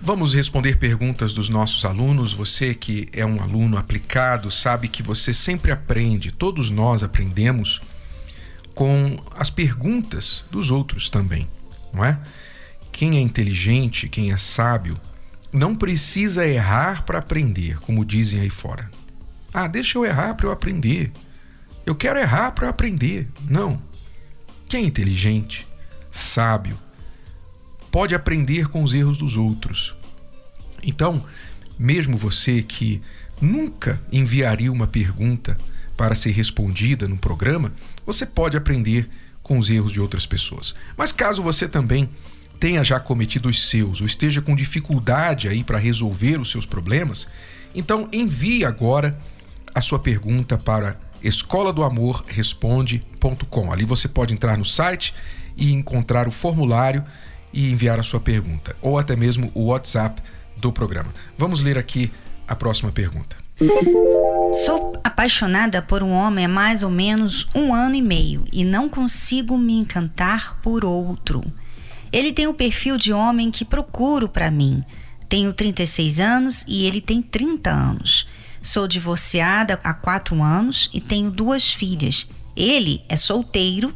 Vamos 0.00 0.34
responder 0.34 0.78
perguntas 0.78 1.32
dos 1.32 1.48
nossos 1.48 1.84
alunos. 1.84 2.32
Você 2.32 2.74
que 2.74 3.08
é 3.12 3.24
um 3.24 3.42
aluno 3.42 3.76
aplicado 3.76 4.50
sabe 4.50 4.88
que 4.88 5.02
você 5.02 5.32
sempre 5.32 5.72
aprende, 5.72 6.30
todos 6.30 6.70
nós 6.70 7.02
aprendemos 7.02 7.80
com 8.74 9.18
as 9.34 9.48
perguntas 9.48 10.44
dos 10.50 10.70
outros 10.70 11.08
também, 11.08 11.48
não 11.92 12.04
é? 12.04 12.20
Quem 12.92 13.16
é 13.16 13.20
inteligente, 13.20 14.08
quem 14.08 14.30
é 14.30 14.36
sábio, 14.36 14.96
não 15.52 15.74
precisa 15.74 16.46
errar 16.46 17.04
para 17.04 17.18
aprender, 17.18 17.78
como 17.80 18.04
dizem 18.04 18.40
aí 18.40 18.50
fora. 18.50 18.90
Ah, 19.52 19.66
deixa 19.66 19.96
eu 19.96 20.04
errar 20.04 20.34
para 20.34 20.46
eu 20.46 20.52
aprender. 20.52 21.10
Eu 21.86 21.94
quero 21.94 22.18
errar 22.18 22.52
para 22.52 22.66
eu 22.66 22.70
aprender. 22.70 23.28
Não. 23.48 23.80
Quem 24.68 24.84
é 24.84 24.86
inteligente, 24.86 25.66
sábio, 26.10 26.78
pode 27.96 28.14
aprender 28.14 28.68
com 28.68 28.84
os 28.84 28.92
erros 28.92 29.16
dos 29.16 29.38
outros. 29.38 29.96
Então, 30.82 31.24
mesmo 31.78 32.14
você 32.14 32.62
que 32.62 33.00
nunca 33.40 33.98
enviaria 34.12 34.70
uma 34.70 34.86
pergunta 34.86 35.56
para 35.96 36.14
ser 36.14 36.32
respondida 36.32 37.08
no 37.08 37.16
programa, 37.16 37.72
você 38.04 38.26
pode 38.26 38.54
aprender 38.54 39.08
com 39.42 39.56
os 39.56 39.70
erros 39.70 39.92
de 39.92 39.98
outras 39.98 40.26
pessoas. 40.26 40.74
Mas 40.94 41.10
caso 41.10 41.42
você 41.42 41.66
também 41.66 42.10
tenha 42.60 42.84
já 42.84 43.00
cometido 43.00 43.48
os 43.48 43.66
seus 43.66 44.02
ou 44.02 44.06
esteja 44.06 44.42
com 44.42 44.54
dificuldade 44.54 45.48
aí 45.48 45.64
para 45.64 45.78
resolver 45.78 46.38
os 46.38 46.50
seus 46.50 46.66
problemas, 46.66 47.26
então 47.74 48.10
envie 48.12 48.62
agora 48.66 49.18
a 49.74 49.80
sua 49.80 49.98
pergunta 49.98 50.58
para 50.58 51.00
escola 51.22 51.72
do 51.72 51.82
amor 51.82 52.22
responde.com. 52.28 53.72
Ali 53.72 53.86
você 53.86 54.06
pode 54.06 54.34
entrar 54.34 54.58
no 54.58 54.66
site 54.66 55.14
e 55.56 55.72
encontrar 55.72 56.28
o 56.28 56.30
formulário 56.30 57.02
e 57.56 57.72
enviar 57.72 57.98
a 57.98 58.02
sua 58.02 58.20
pergunta, 58.20 58.76
ou 58.82 58.98
até 58.98 59.16
mesmo 59.16 59.50
o 59.54 59.64
WhatsApp 59.64 60.22
do 60.58 60.70
programa. 60.70 61.12
Vamos 61.38 61.62
ler 61.62 61.78
aqui 61.78 62.12
a 62.46 62.54
próxima 62.54 62.92
pergunta. 62.92 63.34
Sou 64.66 65.00
apaixonada 65.02 65.80
por 65.80 66.02
um 66.02 66.12
homem 66.12 66.44
há 66.44 66.48
mais 66.48 66.82
ou 66.82 66.90
menos 66.90 67.48
um 67.54 67.74
ano 67.74 67.94
e 67.94 68.02
meio 68.02 68.44
e 68.52 68.62
não 68.62 68.90
consigo 68.90 69.56
me 69.56 69.78
encantar 69.78 70.60
por 70.60 70.84
outro. 70.84 71.42
Ele 72.12 72.32
tem 72.32 72.46
o 72.46 72.54
perfil 72.54 72.98
de 72.98 73.12
homem 73.12 73.50
que 73.50 73.64
procuro 73.64 74.28
para 74.28 74.50
mim. 74.50 74.84
Tenho 75.26 75.52
36 75.52 76.20
anos 76.20 76.64
e 76.68 76.86
ele 76.86 77.00
tem 77.00 77.22
30 77.22 77.70
anos. 77.70 78.26
Sou 78.60 78.86
divorciada 78.86 79.80
há 79.82 79.94
quatro 79.94 80.42
anos 80.42 80.90
e 80.92 81.00
tenho 81.00 81.30
duas 81.30 81.72
filhas. 81.72 82.26
Ele 82.54 83.02
é 83.08 83.16
solteiro, 83.16 83.94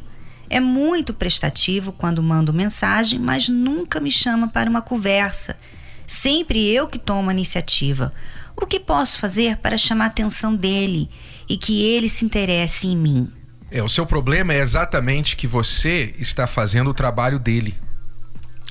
é 0.51 0.59
muito 0.59 1.13
prestativo 1.13 1.93
quando 1.93 2.21
mando 2.21 2.53
mensagem, 2.53 3.17
mas 3.17 3.47
nunca 3.47 4.01
me 4.01 4.11
chama 4.11 4.49
para 4.49 4.69
uma 4.69 4.81
conversa. 4.81 5.57
Sempre 6.05 6.67
eu 6.67 6.87
que 6.87 6.99
tomo 6.99 7.29
a 7.29 7.33
iniciativa. 7.33 8.13
O 8.61 8.65
que 8.65 8.77
posso 8.77 9.17
fazer 9.17 9.55
para 9.57 9.77
chamar 9.77 10.03
a 10.03 10.07
atenção 10.07 10.53
dele 10.53 11.09
e 11.47 11.55
que 11.55 11.85
ele 11.85 12.09
se 12.09 12.25
interesse 12.25 12.85
em 12.85 12.97
mim? 12.97 13.31
É, 13.71 13.81
o 13.81 13.87
seu 13.87 14.05
problema 14.05 14.53
é 14.53 14.59
exatamente 14.59 15.37
que 15.37 15.47
você 15.47 16.13
está 16.19 16.45
fazendo 16.45 16.89
o 16.89 16.93
trabalho 16.93 17.39
dele. 17.39 17.73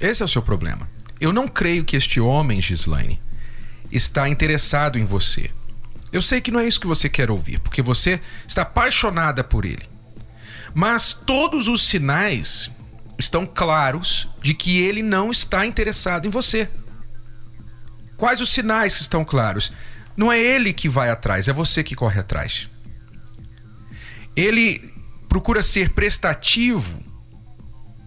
Esse 0.03 0.21
é 0.21 0.25
o 0.27 0.29
seu 0.29 0.43
problema. 0.43 0.87
Eu 1.19 1.33
não 1.33 1.49
creio 1.49 1.83
que 1.83 1.97
este 1.97 2.21
homem, 2.21 2.61
Gislaine, 2.61 3.19
está 3.91 4.29
interessado 4.29 4.99
em 4.99 5.07
você. 5.07 5.51
Eu 6.13 6.21
sei 6.21 6.43
que 6.43 6.51
não 6.51 6.61
é 6.61 6.67
isso 6.67 6.81
que 6.81 6.87
você 6.87 7.09
quer 7.09 7.31
ouvir, 7.31 7.59
porque 7.61 7.81
você 7.81 8.21
está 8.47 8.63
apaixonada 8.63 9.43
por 9.43 9.65
ele. 9.65 9.90
Mas 10.75 11.13
todos 11.13 11.69
os 11.69 11.83
sinais 11.83 12.71
estão 13.19 13.45
claros 13.47 14.29
de 14.43 14.55
que 14.55 14.81
ele 14.81 15.03
não 15.03 15.31
está 15.31 15.67
interessado 15.67 16.27
em 16.27 16.31
você. 16.31 16.69
Quais 18.17 18.41
os 18.41 18.51
sinais 18.51 18.95
que 18.95 19.03
estão 19.03 19.25
claros? 19.25 19.73
Não 20.17 20.31
é 20.31 20.39
ele 20.39 20.73
que 20.73 20.89
vai 20.89 21.11
atrás, 21.11 21.49
é 21.49 21.53
você 21.53 21.83
que 21.83 21.95
corre 21.95 22.21
atrás. 22.21 22.69
Ele 24.37 24.93
procura 25.29 25.63
ser 25.63 25.91
prestativo, 25.91 27.03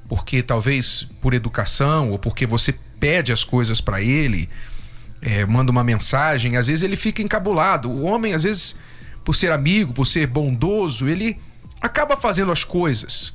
porque 0.08 0.44
talvez 0.44 1.08
por 1.22 1.34
educação 1.34 2.12
ou 2.12 2.20
porque 2.20 2.46
você 2.46 2.74
pede 3.00 3.32
as 3.32 3.44
coisas 3.44 3.82
para 3.82 4.02
ele 4.02 4.50
é, 5.26 5.46
manda 5.46 5.72
uma 5.72 5.84
mensagem, 5.84 6.58
às 6.58 6.68
vezes 6.68 6.84
ele 6.84 6.98
fica 6.98 7.22
encabulado. 7.22 7.90
O 7.90 8.04
homem, 8.04 8.34
às 8.34 8.44
vezes, 8.44 8.76
por 9.24 9.34
ser 9.34 9.52
amigo, 9.52 9.94
por 9.94 10.06
ser 10.06 10.28
bondoso, 10.28 11.08
ele 11.08 11.40
acaba 11.84 12.16
fazendo 12.16 12.52
as 12.52 12.64
coisas. 12.64 13.34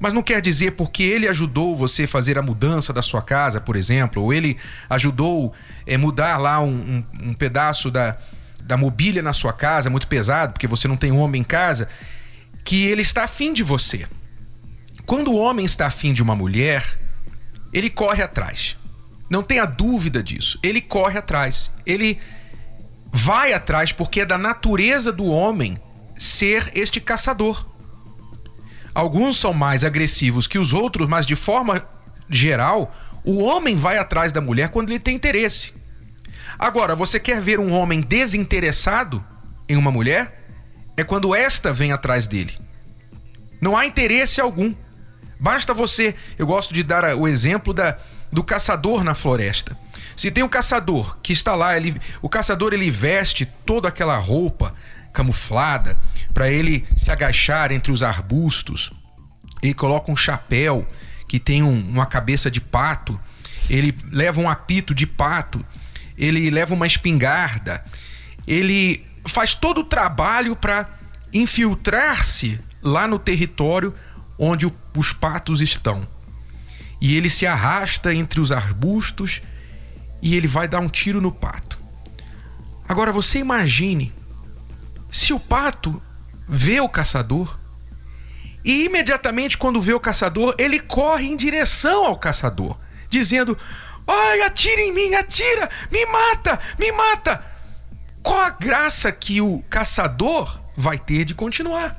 Mas 0.00 0.14
não 0.14 0.22
quer 0.22 0.40
dizer 0.40 0.72
porque 0.72 1.02
ele 1.02 1.28
ajudou 1.28 1.76
você 1.76 2.04
a 2.04 2.08
fazer 2.08 2.38
a 2.38 2.42
mudança 2.42 2.90
da 2.90 3.02
sua 3.02 3.20
casa, 3.20 3.60
por 3.60 3.76
exemplo, 3.76 4.22
ou 4.22 4.32
ele 4.32 4.56
ajudou 4.88 5.52
é, 5.86 5.98
mudar 5.98 6.38
lá 6.38 6.58
um, 6.60 7.04
um, 7.22 7.28
um 7.28 7.34
pedaço 7.34 7.90
da, 7.90 8.16
da 8.62 8.78
mobília 8.78 9.20
na 9.20 9.34
sua 9.34 9.52
casa, 9.52 9.90
muito 9.90 10.08
pesado, 10.08 10.54
porque 10.54 10.66
você 10.66 10.88
não 10.88 10.96
tem 10.96 11.12
homem 11.12 11.42
em 11.42 11.44
casa, 11.44 11.86
que 12.64 12.86
ele 12.86 13.02
está 13.02 13.24
afim 13.24 13.52
de 13.52 13.62
você. 13.62 14.06
Quando 15.04 15.32
o 15.32 15.36
homem 15.36 15.66
está 15.66 15.86
afim 15.86 16.14
de 16.14 16.22
uma 16.22 16.34
mulher, 16.34 16.98
ele 17.70 17.90
corre 17.90 18.22
atrás. 18.22 18.78
Não 19.28 19.42
tenha 19.42 19.66
dúvida 19.66 20.22
disso. 20.22 20.58
Ele 20.62 20.80
corre 20.80 21.18
atrás. 21.18 21.70
Ele 21.84 22.18
vai 23.12 23.52
atrás 23.52 23.92
porque 23.92 24.20
é 24.22 24.24
da 24.24 24.38
natureza 24.38 25.12
do 25.12 25.26
homem 25.26 25.76
ser 26.16 26.70
este 26.74 27.00
caçador. 27.00 27.69
Alguns 28.94 29.38
são 29.38 29.52
mais 29.52 29.84
agressivos 29.84 30.46
que 30.46 30.58
os 30.58 30.72
outros, 30.72 31.08
mas 31.08 31.26
de 31.26 31.36
forma 31.36 31.86
geral, 32.28 32.94
o 33.24 33.42
homem 33.42 33.76
vai 33.76 33.98
atrás 33.98 34.32
da 34.32 34.40
mulher 34.40 34.70
quando 34.70 34.90
ele 34.90 34.98
tem 34.98 35.16
interesse. 35.16 35.72
Agora, 36.58 36.94
você 36.94 37.18
quer 37.18 37.40
ver 37.40 37.58
um 37.58 37.72
homem 37.72 38.00
desinteressado 38.00 39.24
em 39.68 39.76
uma 39.76 39.90
mulher? 39.90 40.38
É 40.96 41.04
quando 41.04 41.34
esta 41.34 41.72
vem 41.72 41.92
atrás 41.92 42.26
dele. 42.26 42.58
Não 43.60 43.76
há 43.76 43.86
interesse 43.86 44.40
algum. 44.40 44.74
Basta 45.38 45.72
você. 45.72 46.14
Eu 46.38 46.46
gosto 46.46 46.74
de 46.74 46.82
dar 46.82 47.16
o 47.16 47.26
exemplo 47.26 47.72
da, 47.72 47.96
do 48.32 48.44
caçador 48.44 49.02
na 49.04 49.14
floresta. 49.14 49.76
Se 50.16 50.30
tem 50.30 50.44
um 50.44 50.48
caçador 50.48 51.18
que 51.22 51.32
está 51.32 51.54
lá, 51.54 51.76
ele, 51.76 51.98
o 52.20 52.28
caçador 52.28 52.74
ele 52.74 52.90
veste 52.90 53.46
toda 53.64 53.88
aquela 53.88 54.18
roupa 54.18 54.74
camuflada 55.12 55.98
para 56.32 56.50
ele 56.50 56.86
se 56.96 57.10
agachar 57.10 57.72
entre 57.72 57.92
os 57.92 58.02
arbustos. 58.02 58.92
Ele 59.62 59.74
coloca 59.74 60.10
um 60.10 60.16
chapéu 60.16 60.86
que 61.28 61.38
tem 61.38 61.62
um, 61.62 61.78
uma 61.88 62.06
cabeça 62.06 62.50
de 62.50 62.60
pato. 62.60 63.20
Ele 63.68 63.96
leva 64.10 64.40
um 64.40 64.48
apito 64.48 64.94
de 64.94 65.06
pato. 65.06 65.64
Ele 66.16 66.50
leva 66.50 66.74
uma 66.74 66.86
espingarda. 66.86 67.84
Ele 68.46 69.04
faz 69.26 69.54
todo 69.54 69.82
o 69.82 69.84
trabalho 69.84 70.56
para 70.56 70.88
infiltrar-se 71.32 72.58
lá 72.82 73.06
no 73.06 73.18
território 73.18 73.94
onde 74.38 74.66
o, 74.66 74.74
os 74.96 75.12
patos 75.12 75.60
estão 75.60 76.08
e 77.00 77.16
ele 77.16 77.30
se 77.30 77.46
arrasta 77.46 78.14
entre 78.14 78.40
os 78.40 78.52
arbustos 78.52 79.40
e 80.20 80.36
ele 80.36 80.46
vai 80.46 80.68
dar 80.68 80.80
um 80.80 80.88
tiro 80.88 81.20
no 81.20 81.32
pato. 81.32 81.78
Agora 82.86 83.12
você 83.12 83.38
imagine 83.38 84.12
se 85.10 85.32
o 85.32 85.40
pato 85.40 86.02
vê 86.48 86.80
o 86.80 86.88
caçador 86.88 87.58
e 88.64 88.84
imediatamente 88.84 89.56
quando 89.56 89.80
vê 89.80 89.94
o 89.94 90.00
caçador, 90.00 90.54
ele 90.58 90.78
corre 90.78 91.26
em 91.26 91.36
direção 91.36 92.04
ao 92.04 92.18
caçador, 92.18 92.78
dizendo: 93.08 93.56
"Ai, 94.06 94.42
atira 94.42 94.80
em 94.82 94.92
mim, 94.92 95.14
atira! 95.14 95.68
Me 95.90 96.04
mata, 96.06 96.58
me 96.78 96.92
mata!" 96.92 97.44
Qual 98.22 98.40
a 98.40 98.50
graça 98.50 99.10
que 99.10 99.40
o 99.40 99.64
caçador 99.70 100.60
vai 100.76 100.98
ter 100.98 101.24
de 101.24 101.34
continuar? 101.34 101.96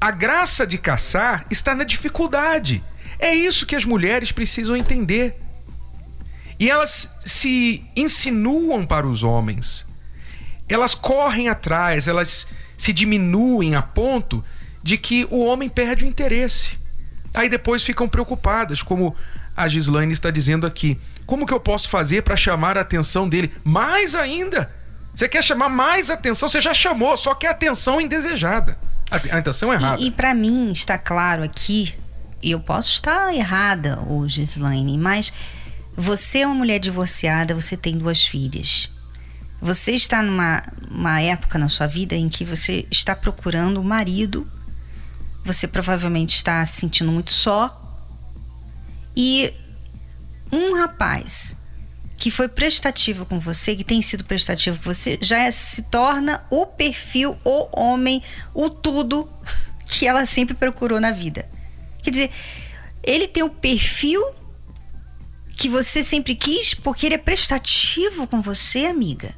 A 0.00 0.10
graça 0.10 0.66
de 0.66 0.78
caçar 0.78 1.46
está 1.50 1.74
na 1.74 1.84
dificuldade. 1.84 2.82
É 3.18 3.34
isso 3.34 3.66
que 3.66 3.76
as 3.76 3.84
mulheres 3.84 4.32
precisam 4.32 4.74
entender. 4.74 5.38
E 6.58 6.70
elas 6.70 7.12
se 7.24 7.84
insinuam 7.94 8.84
para 8.84 9.06
os 9.06 9.22
homens. 9.22 9.86
Elas 10.72 10.94
correm 10.94 11.48
atrás, 11.48 12.06
elas 12.08 12.46
se 12.76 12.92
diminuem 12.92 13.74
a 13.74 13.82
ponto 13.82 14.42
de 14.82 14.96
que 14.96 15.26
o 15.30 15.44
homem 15.44 15.68
perde 15.68 16.04
o 16.04 16.08
interesse. 16.08 16.78
Aí 17.34 17.48
depois 17.48 17.82
ficam 17.82 18.08
preocupadas, 18.08 18.82
como 18.82 19.14
a 19.56 19.68
Gislaine 19.68 20.12
está 20.12 20.30
dizendo 20.30 20.66
aqui. 20.66 20.98
Como 21.26 21.46
que 21.46 21.52
eu 21.52 21.60
posso 21.60 21.88
fazer 21.88 22.22
para 22.22 22.36
chamar 22.36 22.78
a 22.78 22.80
atenção 22.80 23.28
dele? 23.28 23.52
Mais 23.62 24.14
ainda, 24.14 24.70
Você 25.14 25.28
quer 25.28 25.42
chamar 25.42 25.68
mais 25.68 26.08
atenção, 26.08 26.48
você 26.48 26.60
já 26.60 26.72
chamou, 26.72 27.16
só 27.16 27.34
que 27.34 27.46
é 27.46 27.50
atenção 27.50 28.00
indesejada. 28.00 28.78
A, 29.10 29.36
a 29.36 29.40
intenção 29.40 29.72
é 29.72 29.76
errada. 29.76 30.00
E, 30.00 30.06
e 30.06 30.10
para 30.10 30.32
mim 30.34 30.70
está 30.70 30.96
claro 30.96 31.42
aqui, 31.42 31.94
e 32.42 32.52
eu 32.52 32.60
posso 32.60 32.90
estar 32.90 33.34
errada 33.34 34.00
hoje, 34.08 34.42
Slaine, 34.42 34.96
mas 34.96 35.32
você 35.96 36.38
é 36.38 36.46
uma 36.46 36.54
mulher 36.54 36.78
divorciada, 36.78 37.54
você 37.54 37.76
tem 37.76 37.98
duas 37.98 38.24
filhas. 38.24 38.88
Você 39.60 39.92
está 39.92 40.22
numa 40.22 40.62
uma 40.90 41.20
época 41.20 41.58
na 41.58 41.68
sua 41.68 41.86
vida 41.86 42.14
em 42.14 42.28
que 42.28 42.44
você 42.44 42.86
está 42.90 43.14
procurando 43.14 43.80
um 43.80 43.84
marido, 43.84 44.50
você 45.44 45.68
provavelmente 45.68 46.34
está 46.34 46.64
se 46.66 46.80
sentindo 46.80 47.12
muito 47.12 47.30
só. 47.30 47.76
E 49.16 49.52
um 50.50 50.74
rapaz 50.74 51.56
que 52.16 52.30
foi 52.30 52.48
prestativo 52.48 53.24
com 53.24 53.38
você, 53.38 53.74
que 53.74 53.84
tem 53.84 54.02
sido 54.02 54.24
prestativo 54.24 54.76
com 54.78 54.84
você, 54.84 55.18
já 55.22 55.38
é, 55.38 55.50
se 55.50 55.84
torna 55.84 56.44
o 56.50 56.66
perfil, 56.66 57.38
o 57.44 57.68
homem, 57.80 58.22
o 58.52 58.68
tudo 58.68 59.30
que 59.86 60.06
ela 60.06 60.26
sempre 60.26 60.54
procurou 60.54 61.00
na 61.00 61.12
vida. 61.12 61.48
Quer 62.02 62.10
dizer, 62.10 62.30
ele 63.02 63.26
tem 63.26 63.42
o 63.42 63.48
perfil 63.48 64.22
que 65.56 65.68
você 65.68 66.02
sempre 66.02 66.34
quis 66.34 66.74
porque 66.74 67.06
ele 67.06 67.14
é 67.14 67.18
prestativo 67.18 68.26
com 68.26 68.40
você, 68.40 68.86
amiga. 68.86 69.34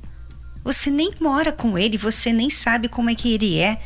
Você 0.65 0.91
nem 0.91 1.13
mora 1.21 1.53
com 1.53 1.77
ele, 1.77 1.99
você 1.99 2.33
nem 2.33 2.49
sabe 2.49 2.89
como 2.89 3.11
é 3.11 3.15
que 3.15 3.33
ele 3.33 3.59
é. 3.59 3.81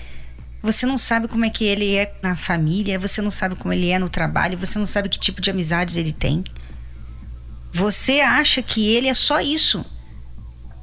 Você 0.62 0.84
não 0.84 0.98
sabe 0.98 1.28
como 1.28 1.44
é 1.44 1.50
que 1.50 1.64
ele 1.64 1.94
é 1.94 2.14
na 2.22 2.34
família, 2.36 2.98
você 2.98 3.22
não 3.22 3.30
sabe 3.30 3.54
como 3.54 3.72
ele 3.72 3.90
é 3.90 3.98
no 3.98 4.08
trabalho, 4.08 4.58
você 4.58 4.78
não 4.78 4.86
sabe 4.86 5.08
que 5.08 5.18
tipo 5.18 5.40
de 5.40 5.50
amizades 5.50 5.96
ele 5.96 6.12
tem. 6.12 6.42
Você 7.72 8.20
acha 8.20 8.62
que 8.62 8.88
ele 8.88 9.08
é 9.08 9.14
só 9.14 9.40
isso. 9.40 9.84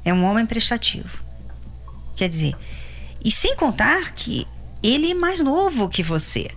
É 0.04 0.12
um 0.12 0.24
homem 0.24 0.46
prestativo. 0.46 1.22
Quer 2.16 2.28
dizer, 2.28 2.54
e 3.24 3.30
sem 3.30 3.56
contar 3.56 4.12
que 4.12 4.46
ele 4.82 5.10
é 5.10 5.14
mais 5.14 5.40
novo 5.40 5.88
que 5.88 6.02
você. 6.02 6.50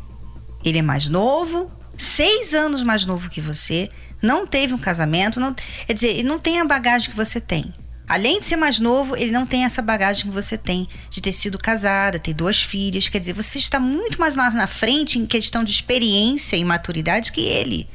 Ele 0.64 0.80
é 0.80 0.82
mais 0.82 1.10
novo, 1.10 1.72
seis 1.98 2.54
anos 2.54 2.84
mais 2.84 3.06
novo 3.06 3.30
que 3.30 3.42
você, 3.42 3.90
não 4.22 4.46
teve 4.46 4.74
um 4.74 4.78
casamento, 4.78 5.40
não, 5.40 5.54
quer 5.54 5.94
dizer, 5.94 6.10
ele 6.10 6.28
não 6.28 6.38
tem 6.38 6.60
a 6.60 6.66
bagagem 6.66 7.10
que 7.10 7.16
você 7.16 7.40
tem. 7.40 7.74
Além 8.08 8.40
de 8.40 8.46
ser 8.46 8.56
mais 8.56 8.80
novo, 8.80 9.18
ele 9.18 9.32
não 9.32 9.46
tem 9.46 9.66
essa 9.66 9.82
bagagem 9.82 10.24
que 10.24 10.30
você 10.30 10.58
tem 10.58 10.88
de 11.10 11.22
ter 11.22 11.34
sido 11.34 11.58
casada, 11.58 12.18
ter 12.18 12.34
duas 12.34 12.62
filhas. 12.62 13.10
Quer 13.10 13.20
dizer, 13.20 13.34
você 13.34 13.60
está 13.60 13.82
muito 13.82 14.18
mais 14.18 14.38
lá 14.38 14.50
na 14.50 14.66
frente 14.66 15.20
em 15.20 15.26
questão 15.26 15.62
de 15.62 15.72
experiência 15.72 16.56
e 16.56 16.64
maturidade 16.64 17.34
que 17.34 17.42
ele. 17.42 17.88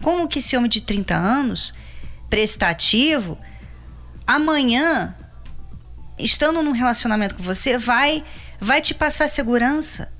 Como 0.00 0.26
que 0.26 0.38
esse 0.38 0.56
homem 0.56 0.70
de 0.70 0.80
30 0.80 1.14
anos 1.14 1.74
prestativo, 2.30 3.38
amanhã, 4.26 5.14
estando 6.18 6.62
num 6.62 6.72
relacionamento 6.72 7.34
com 7.34 7.42
você, 7.42 7.76
vai, 7.76 8.24
vai 8.58 8.80
te 8.80 8.94
passar 8.94 9.28
segurança. 9.28 10.10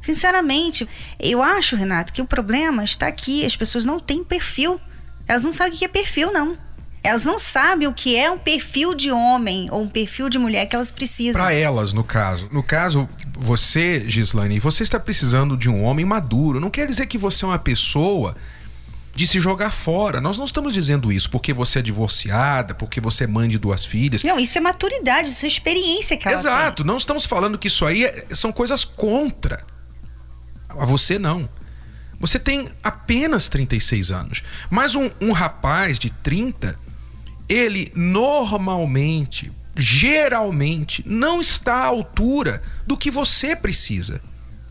Sinceramente, 0.00 0.88
eu 1.18 1.42
acho, 1.42 1.76
Renato, 1.76 2.12
que 2.12 2.22
o 2.22 2.26
problema 2.26 2.82
está 2.82 3.06
aqui. 3.06 3.44
As 3.44 3.56
pessoas 3.56 3.84
não 3.84 4.00
têm 4.00 4.24
perfil. 4.24 4.80
Elas 5.26 5.44
não 5.44 5.52
sabem 5.52 5.74
o 5.74 5.76
que 5.76 5.84
é 5.84 5.88
perfil, 5.88 6.32
não. 6.32 6.58
Elas 7.04 7.26
não 7.26 7.38
sabem 7.38 7.86
o 7.86 7.92
que 7.92 8.16
é 8.16 8.30
um 8.30 8.38
perfil 8.38 8.94
de 8.94 9.12
homem 9.12 9.68
ou 9.70 9.82
um 9.82 9.88
perfil 9.88 10.30
de 10.30 10.38
mulher 10.38 10.64
que 10.64 10.74
elas 10.74 10.90
precisam. 10.90 11.38
Para 11.38 11.52
elas, 11.52 11.92
no 11.92 12.02
caso. 12.02 12.48
No 12.50 12.62
caso, 12.62 13.06
você, 13.38 14.08
Gislaine, 14.08 14.58
você 14.58 14.82
está 14.82 14.98
precisando 14.98 15.54
de 15.54 15.68
um 15.68 15.84
homem 15.84 16.06
maduro. 16.06 16.58
Não 16.58 16.70
quer 16.70 16.86
dizer 16.86 17.04
que 17.04 17.18
você 17.18 17.44
é 17.44 17.48
uma 17.48 17.58
pessoa 17.58 18.34
de 19.14 19.26
se 19.26 19.38
jogar 19.38 19.70
fora. 19.70 20.18
Nós 20.18 20.38
não 20.38 20.46
estamos 20.46 20.72
dizendo 20.72 21.12
isso 21.12 21.28
porque 21.28 21.52
você 21.52 21.80
é 21.80 21.82
divorciada, 21.82 22.74
porque 22.74 23.02
você 23.02 23.24
é 23.24 23.26
mãe 23.26 23.50
de 23.50 23.58
duas 23.58 23.84
filhas. 23.84 24.22
Não, 24.22 24.38
isso 24.38 24.56
é 24.56 24.60
maturidade, 24.62 25.28
isso 25.28 25.44
é 25.44 25.48
experiência 25.48 26.16
que 26.16 26.26
ela 26.26 26.36
Exato, 26.36 26.82
tem. 26.82 26.86
não 26.86 26.96
estamos 26.96 27.26
falando 27.26 27.58
que 27.58 27.68
isso 27.68 27.84
aí 27.84 28.04
é, 28.06 28.24
são 28.30 28.50
coisas 28.50 28.82
contra. 28.82 29.62
A 30.70 30.86
você 30.86 31.18
não. 31.18 31.46
Você 32.18 32.38
tem 32.38 32.68
apenas 32.82 33.50
36 33.50 34.10
anos. 34.10 34.42
Mas 34.70 34.94
um, 34.94 35.10
um 35.20 35.32
rapaz 35.32 35.98
de 35.98 36.08
30, 36.08 36.78
ele 37.48 37.92
normalmente, 37.94 39.52
geralmente, 39.76 41.02
não 41.06 41.40
está 41.40 41.74
à 41.74 41.86
altura 41.86 42.62
do 42.86 42.96
que 42.96 43.10
você 43.10 43.54
precisa. 43.54 44.20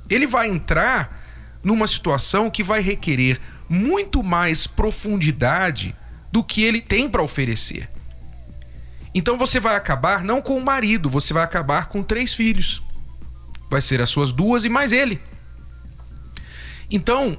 Ele 0.10 0.28
vai 0.28 0.50
entrar 0.50 1.22
numa 1.64 1.88
situação 1.88 2.50
que 2.50 2.64
vai 2.64 2.82
requerer 2.82 3.40
muito 3.70 4.22
mais 4.22 4.68
profundidade 4.68 5.96
do 6.32 6.44
que 6.44 6.62
ele 6.64 6.82
tem 6.82 7.08
para 7.08 7.24
oferecer. 7.24 7.90
Então 9.16 9.38
você 9.38 9.60
vai 9.60 9.76
acabar 9.76 10.24
não 10.24 10.42
com 10.42 10.58
o 10.58 10.64
marido, 10.64 11.10
você 11.10 11.34
vai 11.34 11.44
acabar 11.44 11.88
com 11.88 12.02
três 12.02 12.34
filhos. 12.34 12.82
Vai 13.70 13.82
ser 13.82 14.02
as 14.02 14.10
suas 14.10 14.32
duas 14.32 14.66
e 14.66 14.70
mais 14.70 14.92
ele. 14.92 15.22
Então, 16.90 17.38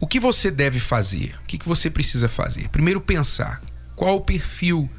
o 0.00 0.06
que 0.06 0.18
você 0.18 0.50
deve 0.50 0.80
fazer? 0.80 1.34
O 1.42 1.46
que 1.46 1.58
você 1.66 1.88
precisa 1.88 2.28
fazer? 2.28 2.68
Primeiro, 2.68 3.00
pensar 3.00 3.60
qual 4.02 4.16
o 4.16 4.20
perfil 4.20 4.90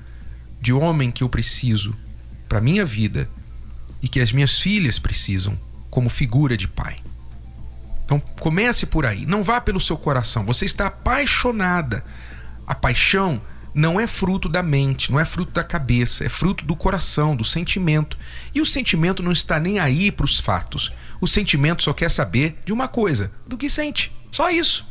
de 0.62 0.72
homem 0.72 1.12
que 1.12 1.26
eu 1.26 1.28
preciso 1.28 1.94
para 2.48 2.62
minha 2.62 2.86
vida 2.86 3.30
e 4.02 4.08
que 4.08 4.22
as 4.22 4.32
minhas 4.32 4.58
filhas 4.58 4.98
precisam 4.98 5.60
como 5.90 6.08
figura 6.08 6.56
de 6.56 6.70
pai. 6.70 7.02
Então 8.06 8.18
comece 8.40 8.86
por 8.86 9.06
aí, 9.06 9.26
não 9.26 9.44
vá 9.44 9.60
pelo 9.60 9.82
seu 9.82 9.98
coração. 9.98 10.46
Você 10.46 10.64
está 10.64 10.88
apaixonada. 10.88 12.02
A 12.66 12.74
paixão 12.74 13.42
não 13.76 14.00
é 14.00 14.08
fruto 14.08 14.48
da 14.48 14.64
mente, 14.64 15.12
não 15.12 15.20
é 15.20 15.26
fruto 15.26 15.52
da 15.52 15.66
cabeça, 15.66 16.24
é 16.24 16.30
fruto 16.30 16.64
do 16.64 16.74
coração, 16.74 17.36
do 17.36 17.44
sentimento. 17.44 18.18
E 18.56 18.62
o 18.62 18.66
sentimento 18.66 19.22
não 19.22 19.34
está 19.34 19.60
nem 19.60 19.80
aí 19.80 20.14
para 20.14 20.24
os 20.24 20.40
fatos. 20.40 20.94
O 21.20 21.28
sentimento 21.28 21.84
só 21.84 21.92
quer 21.92 22.10
saber 22.10 22.56
de 22.64 22.72
uma 22.72 22.88
coisa, 22.88 23.34
do 23.46 23.58
que 23.58 23.70
sente. 23.70 24.14
Só 24.32 24.50
isso. 24.50 24.88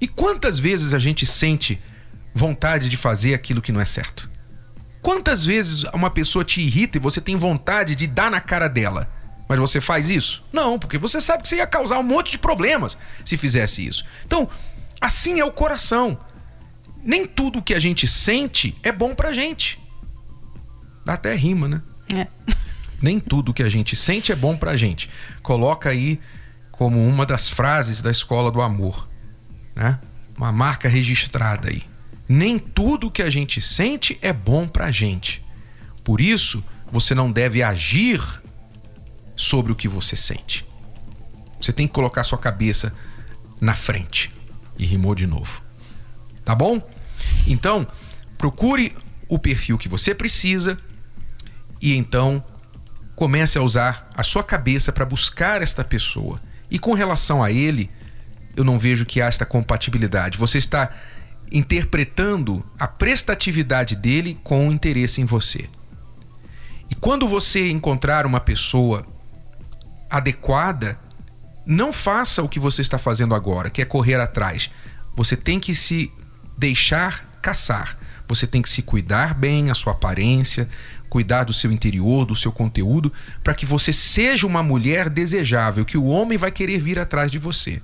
E 0.00 0.08
quantas 0.08 0.58
vezes 0.58 0.94
a 0.94 0.98
gente 0.98 1.26
sente 1.26 1.78
vontade 2.36 2.90
de 2.90 2.96
fazer 2.98 3.32
aquilo 3.32 3.62
que 3.62 3.72
não 3.72 3.80
é 3.80 3.84
certo? 3.86 4.28
Quantas 5.00 5.44
vezes 5.44 5.84
uma 5.94 6.10
pessoa 6.10 6.44
te 6.44 6.60
irrita 6.60 6.98
e 6.98 7.00
você 7.00 7.20
tem 7.20 7.34
vontade 7.34 7.94
de 7.94 8.06
dar 8.06 8.30
na 8.30 8.40
cara 8.40 8.68
dela? 8.68 9.10
Mas 9.48 9.58
você 9.58 9.80
faz 9.80 10.10
isso? 10.10 10.44
Não, 10.52 10.78
porque 10.78 10.98
você 10.98 11.20
sabe 11.20 11.42
que 11.42 11.48
você 11.48 11.56
ia 11.56 11.66
causar 11.66 11.98
um 11.98 12.02
monte 12.02 12.32
de 12.32 12.38
problemas 12.38 12.98
se 13.24 13.36
fizesse 13.36 13.86
isso. 13.86 14.04
Então, 14.26 14.48
assim 15.00 15.40
é 15.40 15.44
o 15.44 15.50
coração. 15.50 16.18
Nem 17.02 17.24
tudo 17.24 17.62
que 17.62 17.72
a 17.72 17.78
gente 17.78 18.06
sente 18.06 18.76
é 18.82 18.92
bom 18.92 19.14
pra 19.14 19.32
gente. 19.32 19.80
Dá 21.04 21.14
até 21.14 21.34
rima, 21.34 21.68
né? 21.68 21.80
É. 22.12 22.26
Nem 23.00 23.20
tudo 23.20 23.54
que 23.54 23.62
a 23.62 23.68
gente 23.68 23.94
sente 23.94 24.32
é 24.32 24.36
bom 24.36 24.56
pra 24.56 24.76
gente. 24.76 25.08
Coloca 25.42 25.88
aí 25.88 26.20
como 26.72 27.02
uma 27.06 27.24
das 27.24 27.48
frases 27.48 28.02
da 28.02 28.10
escola 28.10 28.50
do 28.50 28.60
amor, 28.60 29.08
né? 29.74 30.00
Uma 30.36 30.50
marca 30.50 30.88
registrada 30.88 31.68
aí. 31.68 31.82
Nem 32.28 32.58
tudo 32.58 33.10
que 33.10 33.22
a 33.22 33.30
gente 33.30 33.60
sente 33.60 34.18
é 34.20 34.32
bom 34.32 34.66
pra 34.66 34.90
gente. 34.90 35.44
Por 36.02 36.20
isso, 36.20 36.62
você 36.90 37.14
não 37.14 37.30
deve 37.30 37.62
agir 37.62 38.20
sobre 39.34 39.72
o 39.72 39.76
que 39.76 39.88
você 39.88 40.16
sente. 40.16 40.66
Você 41.60 41.72
tem 41.72 41.86
que 41.86 41.92
colocar 41.92 42.24
sua 42.24 42.38
cabeça 42.38 42.92
na 43.60 43.74
frente. 43.74 44.30
E 44.78 44.84
rimou 44.84 45.14
de 45.14 45.26
novo. 45.26 45.62
Tá 46.44 46.54
bom? 46.54 46.80
Então, 47.46 47.86
procure 48.36 48.94
o 49.28 49.38
perfil 49.38 49.78
que 49.78 49.88
você 49.88 50.14
precisa 50.14 50.78
e 51.80 51.94
então 51.94 52.42
comece 53.14 53.58
a 53.58 53.62
usar 53.62 54.08
a 54.14 54.22
sua 54.22 54.44
cabeça 54.44 54.92
para 54.92 55.04
buscar 55.04 55.62
esta 55.62 55.82
pessoa. 55.82 56.40
E 56.70 56.78
com 56.78 56.92
relação 56.92 57.42
a 57.42 57.50
ele, 57.50 57.90
eu 58.54 58.62
não 58.62 58.78
vejo 58.78 59.06
que 59.06 59.20
há 59.20 59.26
esta 59.26 59.46
compatibilidade. 59.46 60.38
Você 60.38 60.58
está 60.58 60.90
interpretando 61.50 62.64
a 62.78 62.88
prestatividade 62.88 63.94
dele 63.94 64.38
com 64.42 64.68
o 64.68 64.72
interesse 64.72 65.20
em 65.20 65.24
você. 65.24 65.68
E 66.90 66.94
quando 66.94 67.26
você 67.26 67.70
encontrar 67.70 68.26
uma 68.26 68.40
pessoa 68.40 69.04
adequada, 70.08 70.98
não 71.64 71.92
faça 71.92 72.42
o 72.42 72.48
que 72.48 72.60
você 72.60 72.80
está 72.80 72.98
fazendo 72.98 73.34
agora, 73.34 73.70
que 73.70 73.82
é 73.82 73.84
correr 73.84 74.20
atrás. 74.20 74.70
Você 75.16 75.36
tem 75.36 75.58
que 75.58 75.74
se 75.74 76.12
deixar 76.56 77.28
caçar. 77.42 77.98
Você 78.28 78.46
tem 78.46 78.62
que 78.62 78.68
se 78.68 78.82
cuidar 78.82 79.34
bem, 79.34 79.70
a 79.70 79.74
sua 79.74 79.92
aparência, 79.92 80.68
cuidar 81.08 81.44
do 81.44 81.52
seu 81.52 81.70
interior, 81.70 82.24
do 82.24 82.34
seu 82.34 82.50
conteúdo, 82.52 83.12
para 83.42 83.54
que 83.54 83.64
você 83.64 83.92
seja 83.92 84.46
uma 84.46 84.62
mulher 84.62 85.08
desejável, 85.08 85.84
que 85.84 85.96
o 85.96 86.06
homem 86.06 86.36
vai 86.36 86.50
querer 86.50 86.78
vir 86.78 86.98
atrás 86.98 87.30
de 87.30 87.38
você. 87.38 87.80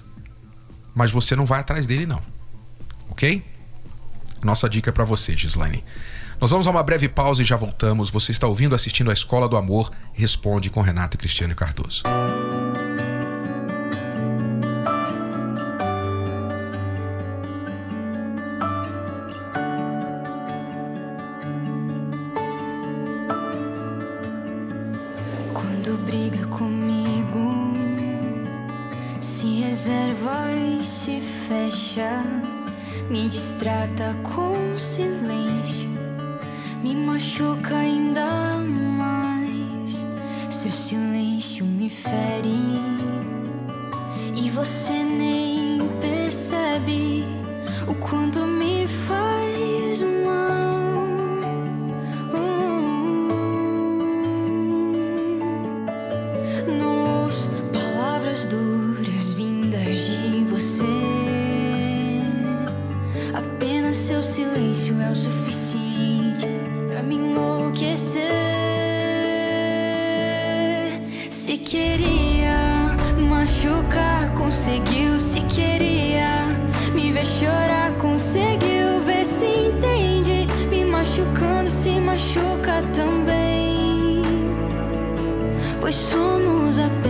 Mas 0.95 1.11
você 1.11 1.35
não 1.35 1.47
vai 1.47 1.61
atrás 1.61 1.87
dele, 1.87 2.07
não. 2.07 2.23
Ok? 3.09 3.42
Nossa 4.42 4.68
dica 4.68 4.90
é 4.90 4.92
para 4.92 5.04
você, 5.04 5.37
Gislaine. 5.37 5.84
Nós 6.40 6.50
vamos 6.50 6.66
a 6.66 6.70
uma 6.70 6.82
breve 6.82 7.08
pausa 7.08 7.40
e 7.40 7.44
já 7.44 7.56
voltamos. 7.56 8.11
Você 8.11 8.32
está 8.32 8.49
ouvindo, 8.49 8.75
assistindo 8.75 9.11
a 9.11 9.12
Escola 9.12 9.49
do 9.49 9.56
Amor 9.56 9.90
Responde 10.12 10.70
com 10.70 10.80
Renato 10.80 11.16
e 11.16 11.18
Cristiano 11.18 11.54
Cardoso. 11.54 12.02
Quando 25.54 25.96
briga 26.04 26.44
comigo, 26.49 27.75
se 29.20 29.61
reserva 29.61 30.52
e 30.52 30.84
se 30.84 31.20
fecha 31.20 32.51
me 33.12 33.28
distrata 33.28 34.16
com 34.23 34.75
silêncio, 34.75 35.90
me 36.83 36.97
machuca 36.97 37.76
ainda 37.76 38.57
mais. 38.57 40.07
Seu 40.49 40.73
silêncio 40.73 41.66
me 41.66 41.90
fere 41.90 42.71
suficiente 65.72 66.46
pra 66.88 67.02
me 67.02 67.14
enlouquecer. 67.16 68.22
Se 71.30 71.56
queria 71.58 72.90
machucar, 73.28 74.32
conseguiu. 74.34 75.18
Se 75.18 75.40
queria 75.42 76.48
me 76.94 77.12
ver 77.12 77.24
chorar, 77.24 77.92
conseguiu. 77.98 79.00
Ver 79.04 79.24
se 79.24 79.46
entende. 79.46 80.46
Me 80.70 80.84
machucando, 80.84 81.70
se 81.70 82.00
machuca 82.00 82.82
também. 82.94 84.22
Pois 85.80 85.94
somos 85.94 86.78
apenas 86.78 87.01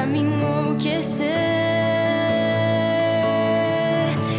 pra 0.00 0.06
me 0.06 0.20
enlouquecer. 0.20 1.26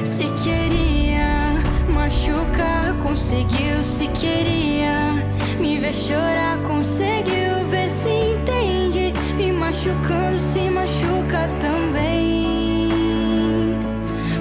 Se 0.03 0.25
queria 0.43 1.53
machucar, 1.93 2.95
conseguiu. 3.03 3.83
Se 3.83 4.07
queria 4.07 5.23
me 5.59 5.79
ver 5.79 5.93
chorar, 5.93 6.57
conseguiu. 6.67 7.67
Ver 7.69 7.89
se 7.89 8.09
entende. 8.09 9.13
Me 9.37 9.51
machucando, 9.51 10.39
se 10.39 10.69
machuca 10.71 11.47
também. 11.59 12.89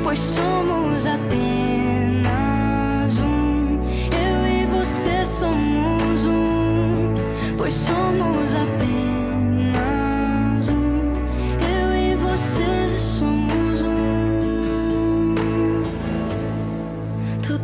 Pois 0.02 0.18
somos 0.18 0.79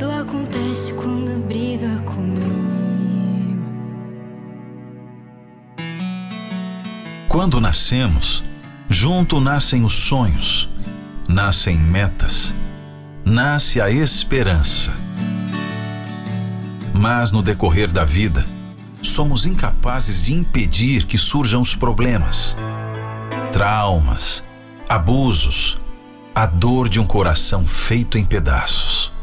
Tudo 0.07 0.21
acontece 0.21 0.93
quando 0.93 1.45
briga 1.49 1.99
comigo. 2.03 2.47
Quando 7.29 7.61
nascemos, 7.61 8.45
junto 8.89 9.41
nascem 9.41 9.85
os 9.85 9.95
sonhos, 9.95 10.69
nascem 11.29 11.77
metas, 11.77 12.55
nasce 13.25 13.81
a 13.81 13.91
esperança. 13.91 14.95
Mas 16.95 17.33
no 17.33 17.43
decorrer 17.43 17.91
da 17.91 18.05
vida, 18.05 18.47
somos 19.03 19.45
incapazes 19.45 20.23
de 20.23 20.33
impedir 20.33 21.05
que 21.05 21.19
surjam 21.19 21.61
os 21.61 21.75
problemas, 21.75 22.57
traumas, 23.51 24.41
abusos, 24.89 25.77
a 26.33 26.47
dor 26.47 26.89
de 26.89 27.01
um 27.01 27.07
coração 27.09 27.67
feito 27.67 28.17
em 28.17 28.25
pedaços. 28.25 29.16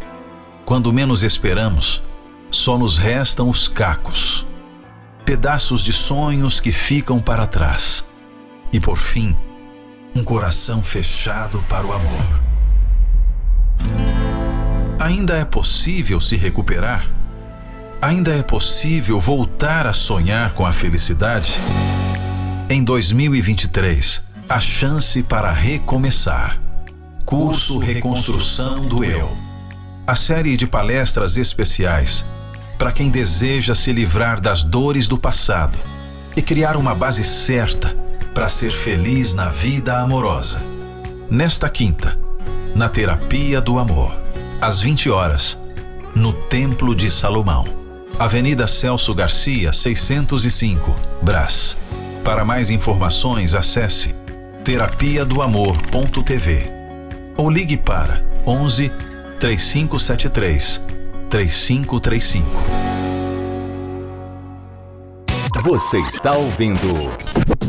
Quando 0.66 0.94
menos 0.94 1.24
esperamos, 1.24 2.02
só 2.50 2.78
nos 2.78 2.98
restam 2.98 3.50
os 3.50 3.68
cacos, 3.68 4.48
pedaços 5.26 5.84
de 5.84 5.92
sonhos 5.92 6.62
que 6.62 6.72
ficam 6.72 7.20
para 7.20 7.46
trás. 7.46 8.06
E 8.72 8.80
por 8.80 8.98
fim, 8.98 9.36
um 10.16 10.24
coração 10.24 10.82
fechado 10.82 11.64
para 11.68 11.86
o 11.86 11.92
amor. 11.92 12.42
Ainda 15.00 15.36
é 15.36 15.44
possível 15.44 16.22
se 16.22 16.38
recuperar? 16.38 17.10
Ainda 18.02 18.34
é 18.34 18.42
possível 18.42 19.20
voltar 19.20 19.86
a 19.86 19.94
sonhar 19.94 20.54
com 20.54 20.66
a 20.66 20.72
felicidade? 20.72 21.60
Em 22.70 22.84
2023, 22.84 24.22
a 24.48 24.60
chance 24.60 25.22
para 25.24 25.52
recomeçar. 25.52 26.60
Curso 27.26 27.80
Reconstrução 27.80 28.86
do 28.88 29.04
Eu. 29.04 29.43
A 30.06 30.16
série 30.16 30.58
de 30.58 30.68
palestras 30.68 31.38
especiais 31.38 32.26
para 32.78 32.92
quem 32.92 33.10
deseja 33.10 33.74
se 33.74 33.94
livrar 33.94 34.42
das 34.42 34.62
dores 34.62 35.08
do 35.08 35.18
passado 35.18 35.78
e 36.36 36.42
criar 36.42 36.76
uma 36.76 36.94
base 36.94 37.24
certa 37.24 37.96
para 38.34 38.50
ser 38.50 38.70
feliz 38.70 39.34
na 39.34 39.48
vida 39.48 39.98
amorosa. 39.98 40.62
Nesta 41.30 41.70
quinta, 41.70 42.20
na 42.76 42.90
Terapia 42.90 43.62
do 43.62 43.80
Amor, 43.80 44.14
às 44.60 44.82
20 44.82 45.10
horas, 45.10 45.58
no 46.14 46.34
Templo 46.34 46.94
de 46.94 47.10
Salomão, 47.10 47.64
Avenida 48.20 48.68
Celso 48.68 49.14
Garcia, 49.14 49.72
605, 49.72 50.94
Brás. 51.22 51.78
Para 52.26 52.44
mais 52.44 52.70
informações, 52.70 53.56
acesse 53.56 54.14
terapia 54.66 55.24
do 55.24 55.42
amor.tv 55.42 56.70
ou 57.38 57.50
ligue 57.50 57.78
para 57.78 58.22
11 58.46 59.13
3573 59.44 60.82
3535. 61.30 62.48
Você 65.62 66.00
está 66.00 66.32
ouvindo 66.32 66.88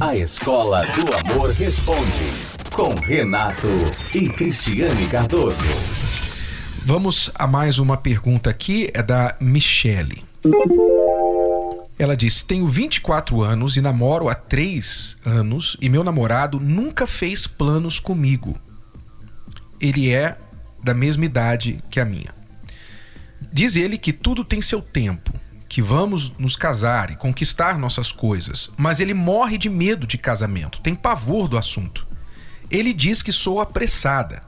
A 0.01 0.15
Escola 0.15 0.83
do 0.87 1.33
Amor 1.33 1.51
Responde 1.51 2.33
com 2.73 2.95
Renato 2.95 3.67
e 4.15 4.29
Cristiane 4.29 5.09
Cardoso. 5.09 5.57
Vamos 6.85 7.33
a 7.35 7.45
mais 7.45 7.81
uma 7.81 7.97
pergunta 7.97 8.51
aqui, 8.51 8.89
é 8.95 9.03
da 9.03 9.35
Michele. 9.41 10.23
Ela 11.99 12.17
diz: 12.17 12.45
Tenho 12.45 12.69
24 12.69 13.43
anos 13.43 13.77
e 13.77 13.81
namoro 13.81 14.29
há 14.29 14.35
3 14.37 15.17
anos 15.27 15.77
e 15.81 15.89
meu 15.89 16.05
namorado 16.05 16.61
nunca 16.61 17.05
fez 17.05 17.49
planos 17.49 17.99
comigo. 17.99 18.55
Ele 19.81 20.13
é 20.13 20.39
da 20.85 20.95
mesma 20.95 21.25
idade 21.25 21.83
que 21.91 21.99
a 21.99 22.05
minha. 22.05 22.35
Diz 23.53 23.75
ele 23.75 23.97
que 23.97 24.13
tudo 24.13 24.45
tem 24.45 24.61
seu 24.61 24.83
tempo, 24.83 25.33
que 25.69 25.81
vamos 25.81 26.33
nos 26.39 26.57
casar 26.57 27.11
e 27.11 27.17
conquistar 27.17 27.79
nossas 27.79 28.13
coisas, 28.13 28.71
mas 28.77 29.01
ele 29.01 29.15
morre 29.15 29.59
de 29.59 29.69
medo 29.69 30.07
de 30.07 30.19
casamento, 30.19 30.81
tem 30.81 30.95
pavor 30.95 31.49
do 31.49 31.59
assunto. 31.59 32.07
Ele 32.71 32.93
diz 32.93 33.23
que 33.23 33.33
sou 33.33 33.61
apressada. 33.61 34.43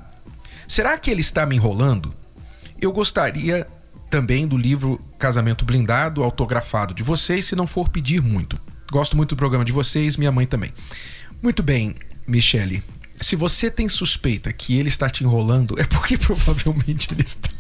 Será 0.69 0.99
que 0.99 1.11
ele 1.11 1.21
está 1.21 1.47
me 1.47 1.57
enrolando? 1.57 2.15
Eu 2.81 2.93
gostaria 2.93 3.67
também 4.11 4.47
do 4.47 4.57
livro 4.57 5.01
Casamento 5.19 5.65
Blindado, 5.65 6.23
autografado 6.23 6.95
de 6.95 7.03
vocês, 7.03 7.45
se 7.45 7.57
não 7.57 7.67
for 7.67 7.89
pedir 7.89 8.23
muito. 8.23 8.59
Gosto 8.91 9.17
muito 9.17 9.31
do 9.31 9.39
programa 9.39 9.65
de 9.65 9.73
vocês, 9.73 10.17
minha 10.17 10.33
mãe 10.33 10.47
também. 10.47 10.73
Muito 11.43 11.63
bem, 11.63 11.95
Michele. 12.27 12.83
Se 13.21 13.37
você 13.37 13.71
tem 13.71 13.89
suspeita 13.89 14.53
que 14.53 14.77
ele 14.77 14.89
está 14.89 15.09
te 15.09 15.25
enrolando, 15.25 15.79
é 15.81 15.85
porque 15.85 16.17
provavelmente 16.19 17.09
ele 17.13 17.23
está. 17.23 17.51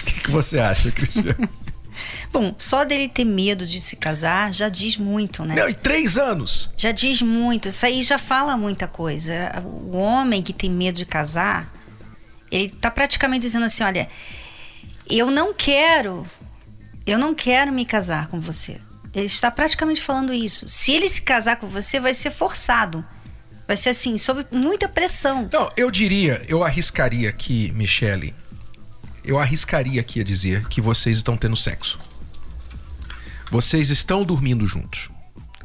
O 0.00 0.04
que, 0.04 0.20
que 0.20 0.30
você 0.30 0.60
acha, 0.60 0.90
Cristiano? 0.90 1.48
Bom, 2.32 2.54
só 2.58 2.84
dele 2.84 3.08
ter 3.08 3.24
medo 3.24 3.64
de 3.64 3.80
se 3.80 3.96
casar 3.96 4.52
já 4.52 4.68
diz 4.68 4.96
muito, 4.96 5.44
né? 5.44 5.54
Não, 5.54 5.68
e 5.68 5.74
três 5.74 6.18
anos! 6.18 6.70
Já 6.76 6.90
diz 6.90 7.22
muito. 7.22 7.68
Isso 7.68 7.86
aí 7.86 8.02
já 8.02 8.18
fala 8.18 8.56
muita 8.56 8.88
coisa. 8.88 9.62
O 9.64 9.96
homem 9.96 10.42
que 10.42 10.52
tem 10.52 10.68
medo 10.68 10.96
de 10.96 11.06
casar, 11.06 11.72
ele 12.50 12.70
tá 12.70 12.90
praticamente 12.90 13.42
dizendo 13.42 13.66
assim: 13.66 13.84
olha, 13.84 14.08
eu 15.08 15.30
não 15.30 15.52
quero, 15.52 16.26
eu 17.06 17.18
não 17.18 17.34
quero 17.34 17.72
me 17.72 17.84
casar 17.84 18.26
com 18.28 18.40
você. 18.40 18.80
Ele 19.14 19.26
está 19.26 19.50
praticamente 19.50 20.02
falando 20.02 20.32
isso. 20.32 20.68
Se 20.68 20.92
ele 20.92 21.08
se 21.08 21.22
casar 21.22 21.56
com 21.56 21.68
você, 21.68 22.00
vai 22.00 22.12
ser 22.12 22.30
forçado. 22.30 23.04
Vai 23.66 23.76
ser 23.76 23.90
assim, 23.90 24.18
sob 24.18 24.46
muita 24.50 24.88
pressão. 24.88 25.48
Não, 25.52 25.70
eu 25.76 25.90
diria, 25.90 26.42
eu 26.48 26.62
arriscaria 26.64 27.28
aqui, 27.28 27.72
Michele, 27.72 28.34
eu 29.24 29.38
arriscaria 29.38 30.00
aqui 30.00 30.20
a 30.20 30.24
dizer 30.24 30.68
que 30.68 30.80
vocês 30.80 31.16
estão 31.16 31.36
tendo 31.36 31.56
sexo. 31.56 31.98
Vocês 33.50 33.88
estão 33.88 34.24
dormindo 34.24 34.66
juntos. 34.66 35.08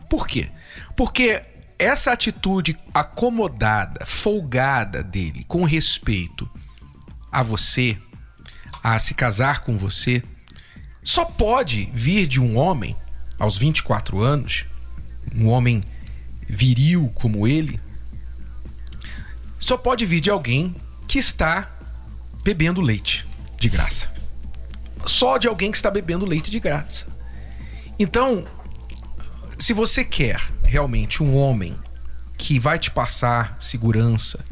Por 0.09 0.27
quê? 0.27 0.49
Porque 0.95 1.41
essa 1.77 2.11
atitude 2.11 2.77
acomodada, 2.93 4.05
folgada 4.05 5.03
dele, 5.03 5.43
com 5.45 5.63
respeito 5.63 6.49
a 7.31 7.43
você, 7.43 7.97
a 8.83 8.97
se 8.97 9.13
casar 9.13 9.61
com 9.61 9.77
você, 9.77 10.23
só 11.03 11.25
pode 11.25 11.89
vir 11.93 12.27
de 12.27 12.39
um 12.39 12.57
homem 12.57 12.95
aos 13.39 13.57
24 13.57 14.21
anos, 14.21 14.65
um 15.33 15.47
homem 15.47 15.81
viril 16.47 17.09
como 17.15 17.47
ele, 17.47 17.79
só 19.59 19.77
pode 19.77 20.05
vir 20.05 20.19
de 20.19 20.29
alguém 20.29 20.75
que 21.07 21.17
está 21.17 21.71
bebendo 22.43 22.81
leite 22.81 23.25
de 23.57 23.69
graça. 23.69 24.11
Só 25.05 25.37
de 25.37 25.47
alguém 25.47 25.71
que 25.71 25.77
está 25.77 25.89
bebendo 25.89 26.25
leite 26.25 26.51
de 26.51 26.59
graça. 26.59 27.07
Então, 27.97 28.45
se 29.57 29.73
você 29.73 30.03
quer 30.03 30.41
realmente 30.63 31.23
um 31.23 31.35
homem 31.35 31.77
que 32.37 32.59
vai 32.59 32.79
te 32.79 32.89
passar 32.89 33.55
segurança, 33.59 34.43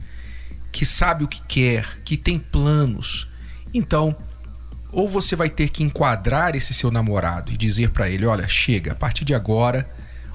que 0.71 0.85
sabe 0.85 1.23
o 1.23 1.27
que 1.27 1.41
quer, 1.41 2.01
que 2.03 2.17
tem 2.17 2.37
planos, 2.37 3.27
então 3.73 4.15
ou 4.91 5.07
você 5.07 5.35
vai 5.35 5.49
ter 5.49 5.69
que 5.69 5.83
enquadrar 5.83 6.55
esse 6.55 6.73
seu 6.73 6.89
namorado 6.89 7.51
e 7.51 7.57
dizer 7.57 7.91
para 7.91 8.09
ele, 8.09 8.25
olha, 8.25 8.47
chega, 8.47 8.93
a 8.93 8.95
partir 8.95 9.25
de 9.25 9.33
agora, 9.33 9.89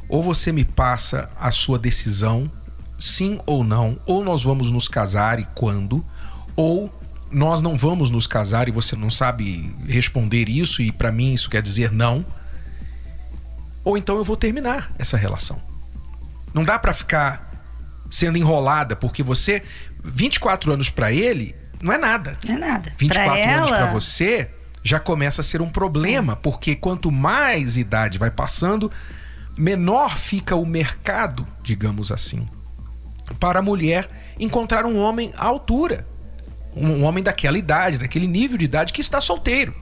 ou 0.09 0.23
você 0.23 0.53
me 0.53 0.65
passa 0.65 1.31
a 1.41 1.51
sua 1.51 1.79
decisão 1.79 2.51
sim 2.99 3.41
ou 3.47 3.65
não, 3.65 3.99
ou 4.07 4.23
nós 4.23 4.45
vamos 4.45 4.71
nos 4.71 4.87
casar 4.87 5.41
e 5.41 5.45
quando, 5.55 6.05
ou 6.55 6.93
nós 7.31 7.61
não 7.61 7.77
vamos 7.77 8.11
nos 8.11 8.27
casar 8.27 8.69
e 8.69 8.71
você 8.71 8.95
não 8.95 9.11
sabe 9.11 9.75
responder 9.89 10.49
isso 10.49 10.83
e 10.83 10.93
para 10.93 11.11
mim 11.11 11.33
isso 11.33 11.51
quer 11.51 11.63
dizer 11.63 11.91
não, 11.91 12.25
ou 13.85 13.99
então 13.99 14.17
eu 14.17 14.23
vou 14.23 14.37
terminar 14.37 14.93
essa 14.99 15.17
relação. 15.17 15.61
Não 16.55 16.63
dá 16.63 16.79
para 16.79 16.93
ficar 16.93 17.51
sendo 18.09 18.39
enrolada 18.39 18.95
porque 18.95 19.23
você 19.23 19.63
24 20.05 20.73
anos 20.73 20.91
para 20.91 21.11
ele 21.11 21.57
não 21.83 21.93
é 21.93 21.99
nada. 21.99 22.37
Não 22.47 22.55
é 22.55 22.59
nada. 22.59 22.93
24 22.97 23.33
pra 23.33 23.57
anos 23.57 23.71
ela, 23.71 23.79
para 23.79 23.93
você 23.93 24.49
já 24.83 25.01
começa 25.01 25.41
a 25.41 25.45
ser 25.45 25.61
um 25.61 25.69
problema, 25.69 26.37
porque 26.37 26.75
quanto 26.75 27.11
mais 27.11 27.77
idade 27.77 28.19
vai 28.19 28.31
passando, 28.31 28.91
menor 29.57 30.17
fica 30.17 30.55
o 30.57 30.65
mercado, 30.65 31.47
digamos 31.63 32.11
assim, 32.11 32.49
para 33.39 33.59
a 33.59 33.63
mulher 33.63 34.09
encontrar 34.39 34.87
um 34.87 34.99
homem 34.99 35.33
à 35.37 35.45
altura. 35.45 36.07
Um 36.75 37.05
homem 37.05 37.23
daquela 37.23 37.59
idade, 37.59 37.99
daquele 37.99 38.27
nível 38.27 38.57
de 38.57 38.65
idade 38.65 38.93
que 38.93 39.01
está 39.01 39.21
solteiro. 39.21 39.75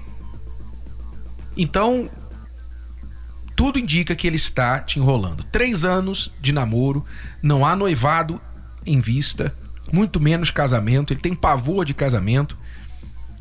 Então, 1.57 2.11
tudo 3.54 3.78
indica 3.78 4.16
que 4.16 4.26
ele 4.26 4.37
está 4.37 4.80
te 4.80 4.99
enrolando. 4.99 5.45
Três 5.45 5.84
anos 5.84 6.32
de 6.41 6.52
namoro, 6.52 7.04
não 7.43 7.65
há 7.65 7.76
noivado 7.76 8.41
em 8.84 8.99
vista, 9.00 9.54
muito 9.93 10.21
menos 10.21 10.50
casamento. 10.50 11.13
Ele 11.13 11.21
tem 11.21 11.35
pavor 11.35 11.85
de 11.85 11.95
casamento. 11.95 12.57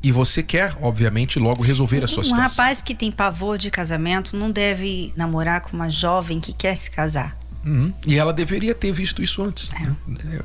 E 0.01 0.11
você 0.13 0.41
quer, 0.41 0.77
obviamente, 0.81 1.37
logo 1.37 1.61
resolver 1.61 2.03
a 2.03 2.07
sua 2.07 2.21
um 2.21 2.23
situação. 2.23 2.47
rapaz 2.63 2.81
que 2.81 2.95
tem 2.95 3.11
pavor 3.11 3.57
de 3.57 3.69
casamento 3.69 4.37
não 4.37 4.49
deve 4.49 5.11
namorar 5.15 5.59
com 5.59 5.75
uma 5.75 5.89
jovem 5.89 6.39
que 6.39 6.53
quer 6.53 6.75
se 6.77 6.89
casar. 6.89 7.37
Uhum. 7.65 7.93
E 8.07 8.17
ela 8.17 8.31
deveria 8.31 8.73
ter 8.73 8.93
visto 8.93 9.21
isso 9.21 9.43
antes. 9.43 9.69
né? 9.71 9.93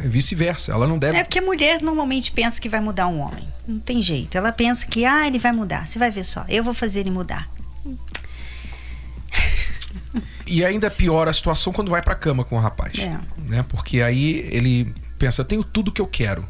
É 0.03 0.09
Vice-versa. 0.09 0.73
Ela 0.73 0.89
não 0.89 0.99
deve. 0.99 1.17
É 1.17 1.23
porque 1.23 1.39
a 1.39 1.43
mulher 1.43 1.81
normalmente 1.81 2.33
pensa 2.33 2.61
que 2.61 2.69
vai 2.69 2.81
mudar 2.81 3.07
um 3.07 3.21
homem. 3.21 3.47
Não 3.67 3.79
tem 3.79 4.03
jeito. 4.03 4.37
Ela 4.37 4.51
pensa 4.51 4.85
que, 4.87 5.05
ah, 5.05 5.25
ele 5.25 5.39
vai 5.39 5.53
mudar. 5.53 5.87
Você 5.87 6.01
vai 6.01 6.11
ver 6.11 6.25
só. 6.25 6.45
Eu 6.49 6.65
vou 6.65 6.75
fazer 6.75 7.01
ele 7.01 7.13
mudar. 7.13 7.49
E 10.47 10.65
ainda 10.65 10.91
piora 10.91 11.31
a 11.31 11.33
situação 11.33 11.73
quando 11.73 11.91
vai 11.91 12.03
pra 12.03 12.15
cama 12.15 12.45
com 12.45 12.57
o 12.57 12.61
rapaz. 12.61 12.99
É. 12.99 13.19
Né? 13.39 13.65
Porque 13.69 14.03
aí 14.03 14.47
ele 14.51 14.93
pensa: 15.25 15.41
eu 15.41 15.47
tenho 15.47 15.65
tudo 15.65 15.91
que 15.91 16.03
eu 16.03 16.07
quero. 16.07 16.47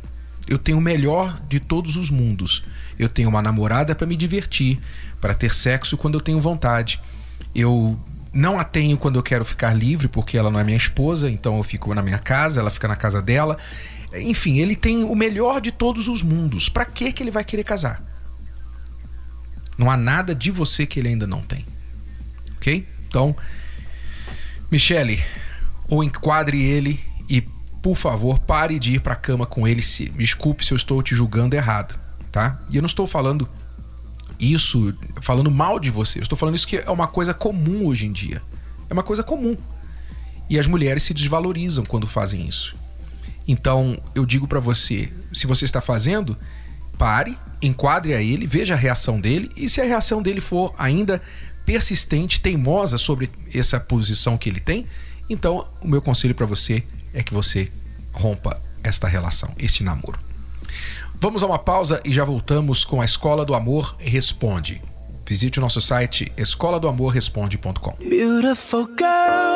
Eu 0.48 0.58
tenho 0.58 0.78
o 0.78 0.80
melhor 0.80 1.40
de 1.48 1.60
todos 1.60 1.96
os 1.96 2.10
mundos. 2.10 2.64
Eu 2.98 3.08
tenho 3.08 3.28
uma 3.28 3.40
namorada 3.40 3.94
para 3.94 4.06
me 4.06 4.16
divertir, 4.16 4.80
para 5.20 5.32
ter 5.32 5.54
sexo 5.54 5.96
quando 5.96 6.14
eu 6.14 6.20
tenho 6.20 6.40
vontade. 6.40 7.00
Eu 7.54 7.98
não 8.32 8.58
a 8.58 8.64
tenho 8.64 8.98
quando 8.98 9.16
eu 9.16 9.22
quero 9.22 9.44
ficar 9.44 9.72
livre, 9.72 10.08
porque 10.08 10.36
ela 10.36 10.50
não 10.50 10.58
é 10.58 10.64
minha 10.64 10.76
esposa, 10.76 11.30
então 11.30 11.56
eu 11.56 11.62
fico 11.62 11.94
na 11.94 12.02
minha 12.02 12.18
casa, 12.18 12.60
ela 12.60 12.70
fica 12.70 12.88
na 12.88 12.96
casa 12.96 13.22
dela. 13.22 13.56
Enfim, 14.12 14.58
ele 14.58 14.76
tem 14.76 15.04
o 15.04 15.14
melhor 15.14 15.60
de 15.60 15.70
todos 15.70 16.08
os 16.08 16.22
mundos. 16.22 16.68
Para 16.68 16.84
que 16.84 17.12
que 17.12 17.22
ele 17.22 17.30
vai 17.30 17.44
querer 17.44 17.64
casar? 17.64 18.02
Não 19.78 19.90
há 19.90 19.96
nada 19.96 20.34
de 20.34 20.50
você 20.50 20.84
que 20.84 20.98
ele 21.00 21.08
ainda 21.08 21.26
não 21.26 21.40
tem. 21.40 21.64
OK? 22.56 22.86
Então, 23.08 23.34
Michele, 24.70 25.24
ou 25.88 26.04
enquadre 26.04 26.60
ele 26.60 27.13
por 27.84 27.96
favor, 27.96 28.38
pare 28.38 28.78
de 28.78 28.94
ir 28.94 29.00
pra 29.00 29.14
cama 29.14 29.44
com 29.44 29.68
ele. 29.68 29.82
Se, 29.82 30.08
desculpe 30.08 30.64
se 30.64 30.72
eu 30.72 30.76
estou 30.76 31.02
te 31.02 31.14
julgando 31.14 31.54
errado, 31.54 31.94
tá? 32.32 32.58
E 32.70 32.76
eu 32.76 32.80
não 32.80 32.86
estou 32.86 33.06
falando 33.06 33.46
isso 34.40 34.94
falando 35.20 35.50
mal 35.50 35.78
de 35.78 35.90
você. 35.90 36.18
Eu 36.18 36.22
estou 36.22 36.38
falando 36.38 36.54
isso 36.54 36.66
que 36.66 36.78
é 36.78 36.90
uma 36.90 37.06
coisa 37.06 37.34
comum 37.34 37.84
hoje 37.84 38.06
em 38.06 38.12
dia. 38.12 38.40
É 38.88 38.92
uma 38.94 39.02
coisa 39.02 39.22
comum. 39.22 39.54
E 40.48 40.58
as 40.58 40.66
mulheres 40.66 41.02
se 41.02 41.12
desvalorizam 41.12 41.84
quando 41.84 42.06
fazem 42.06 42.48
isso. 42.48 42.74
Então, 43.46 43.98
eu 44.14 44.24
digo 44.24 44.48
pra 44.48 44.60
você, 44.60 45.12
se 45.34 45.46
você 45.46 45.66
está 45.66 45.82
fazendo, 45.82 46.38
pare, 46.96 47.36
enquadre 47.60 48.14
a 48.14 48.22
ele, 48.22 48.46
veja 48.46 48.72
a 48.72 48.78
reação 48.78 49.20
dele 49.20 49.50
e 49.54 49.68
se 49.68 49.82
a 49.82 49.84
reação 49.84 50.22
dele 50.22 50.40
for 50.40 50.74
ainda 50.78 51.20
persistente, 51.66 52.40
teimosa 52.40 52.96
sobre 52.96 53.30
essa 53.54 53.78
posição 53.78 54.38
que 54.38 54.48
ele 54.48 54.60
tem, 54.60 54.86
então 55.28 55.68
o 55.82 55.88
meu 55.88 56.00
conselho 56.00 56.34
para 56.34 56.46
você 56.46 56.82
é 57.14 57.22
que 57.22 57.32
você 57.32 57.72
rompa 58.12 58.60
esta 58.82 59.08
relação, 59.08 59.50
este 59.58 59.82
namoro. 59.82 60.18
Vamos 61.18 61.42
a 61.42 61.46
uma 61.46 61.58
pausa 61.58 62.02
e 62.04 62.12
já 62.12 62.24
voltamos 62.24 62.84
com 62.84 63.00
a 63.00 63.04
Escola 63.04 63.44
do 63.44 63.54
Amor 63.54 63.96
Responde. 63.98 64.82
Visite 65.26 65.58
o 65.58 65.62
nosso 65.62 65.80
site 65.80 66.30
escoladoamorresponde.com. 66.36 67.96
Beautiful 67.98 68.86
the 68.88 69.53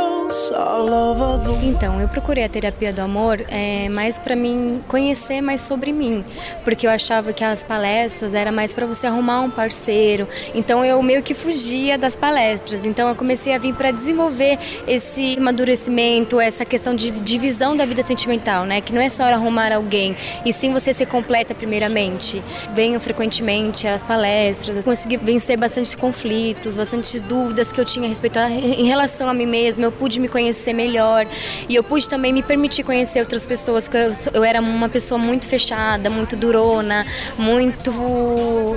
Então, 1.62 2.00
eu 2.00 2.08
procurei 2.08 2.44
a 2.44 2.48
terapia 2.48 2.92
do 2.92 3.00
amor 3.00 3.42
é, 3.48 3.88
mais 3.88 4.18
para 4.18 4.36
mim 4.36 4.80
conhecer 4.86 5.40
mais 5.40 5.62
sobre 5.62 5.90
mim, 5.90 6.24
porque 6.64 6.86
eu 6.86 6.90
achava 6.90 7.32
que 7.32 7.42
as 7.42 7.64
palestras 7.64 8.34
era 8.34 8.52
mais 8.52 8.72
para 8.72 8.84
você 8.84 9.06
arrumar 9.06 9.40
um 9.40 9.50
parceiro. 9.50 10.28
Então, 10.54 10.84
eu 10.84 11.02
meio 11.02 11.22
que 11.22 11.32
fugia 11.32 11.96
das 11.96 12.14
palestras. 12.14 12.84
Então, 12.84 13.08
eu 13.08 13.14
comecei 13.14 13.54
a 13.54 13.58
vir 13.58 13.74
para 13.74 13.90
desenvolver 13.90 14.58
esse 14.86 15.36
amadurecimento, 15.38 16.38
essa 16.38 16.64
questão 16.64 16.94
de 16.94 17.10
divisão 17.10 17.74
da 17.74 17.86
vida 17.86 18.02
sentimental, 18.02 18.64
né? 18.64 18.82
Que 18.82 18.92
não 18.92 19.00
é 19.00 19.08
só 19.08 19.24
arrumar 19.24 19.72
alguém, 19.72 20.14
e 20.44 20.52
sim 20.52 20.72
você 20.72 20.92
ser 20.92 21.06
completa 21.06 21.54
primeiramente. 21.54 22.42
Venho 22.74 23.00
frequentemente 23.00 23.86
às 23.86 24.02
palestras, 24.02 24.84
consegui 24.84 25.16
vencer 25.16 25.56
bastante 25.56 25.96
conflitos, 25.96 26.76
bastante 26.76 27.18
dúvidas 27.20 27.72
que 27.72 27.80
eu 27.80 27.84
tinha 27.84 28.04
a 28.04 28.08
respeito 28.08 28.38
a, 28.38 28.50
em 28.50 28.84
relação 28.84 29.28
a 29.28 29.34
mim 29.34 29.46
mesma. 29.46 29.84
Eu 29.84 29.92
pude 29.92 30.17
me 30.18 30.28
conhecer 30.28 30.72
melhor 30.72 31.26
e 31.68 31.74
eu 31.74 31.82
pude 31.82 32.08
também 32.08 32.32
me 32.32 32.42
permitir 32.42 32.82
conhecer 32.82 33.20
outras 33.20 33.46
pessoas. 33.46 33.88
Que 33.88 33.96
eu, 33.96 34.12
eu 34.34 34.44
era 34.44 34.60
uma 34.60 34.88
pessoa 34.88 35.18
muito 35.18 35.46
fechada, 35.46 36.10
muito 36.10 36.36
durona, 36.36 37.06
muito. 37.36 37.90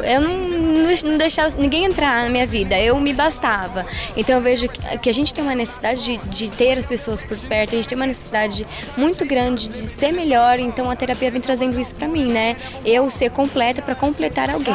Eu 0.03 0.21
não, 0.21 1.11
não 1.11 1.17
deixava 1.17 1.55
ninguém 1.57 1.85
entrar 1.85 2.23
na 2.23 2.29
minha 2.29 2.47
vida. 2.47 2.79
Eu 2.79 2.99
me 2.99 3.13
bastava. 3.13 3.85
Então 4.15 4.35
eu 4.35 4.41
vejo 4.41 4.67
que, 4.67 4.97
que 4.99 5.09
a 5.09 5.13
gente 5.13 5.33
tem 5.33 5.43
uma 5.43 5.55
necessidade 5.55 6.03
de, 6.03 6.17
de 6.17 6.51
ter 6.51 6.77
as 6.77 6.85
pessoas 6.85 7.23
por 7.23 7.37
perto. 7.37 7.73
A 7.73 7.75
gente 7.77 7.87
tem 7.87 7.95
uma 7.95 8.07
necessidade 8.07 8.65
muito 8.97 9.25
grande 9.25 9.67
de 9.67 9.77
ser 9.77 10.11
melhor. 10.11 10.59
Então 10.59 10.89
a 10.89 10.95
terapia 10.95 11.31
vem 11.31 11.41
trazendo 11.41 11.79
isso 11.79 11.95
pra 11.95 12.07
mim, 12.07 12.31
né? 12.31 12.55
Eu 12.85 13.09
ser 13.09 13.29
completa 13.29 13.81
pra 13.81 13.95
completar 13.95 14.49
alguém. 14.49 14.73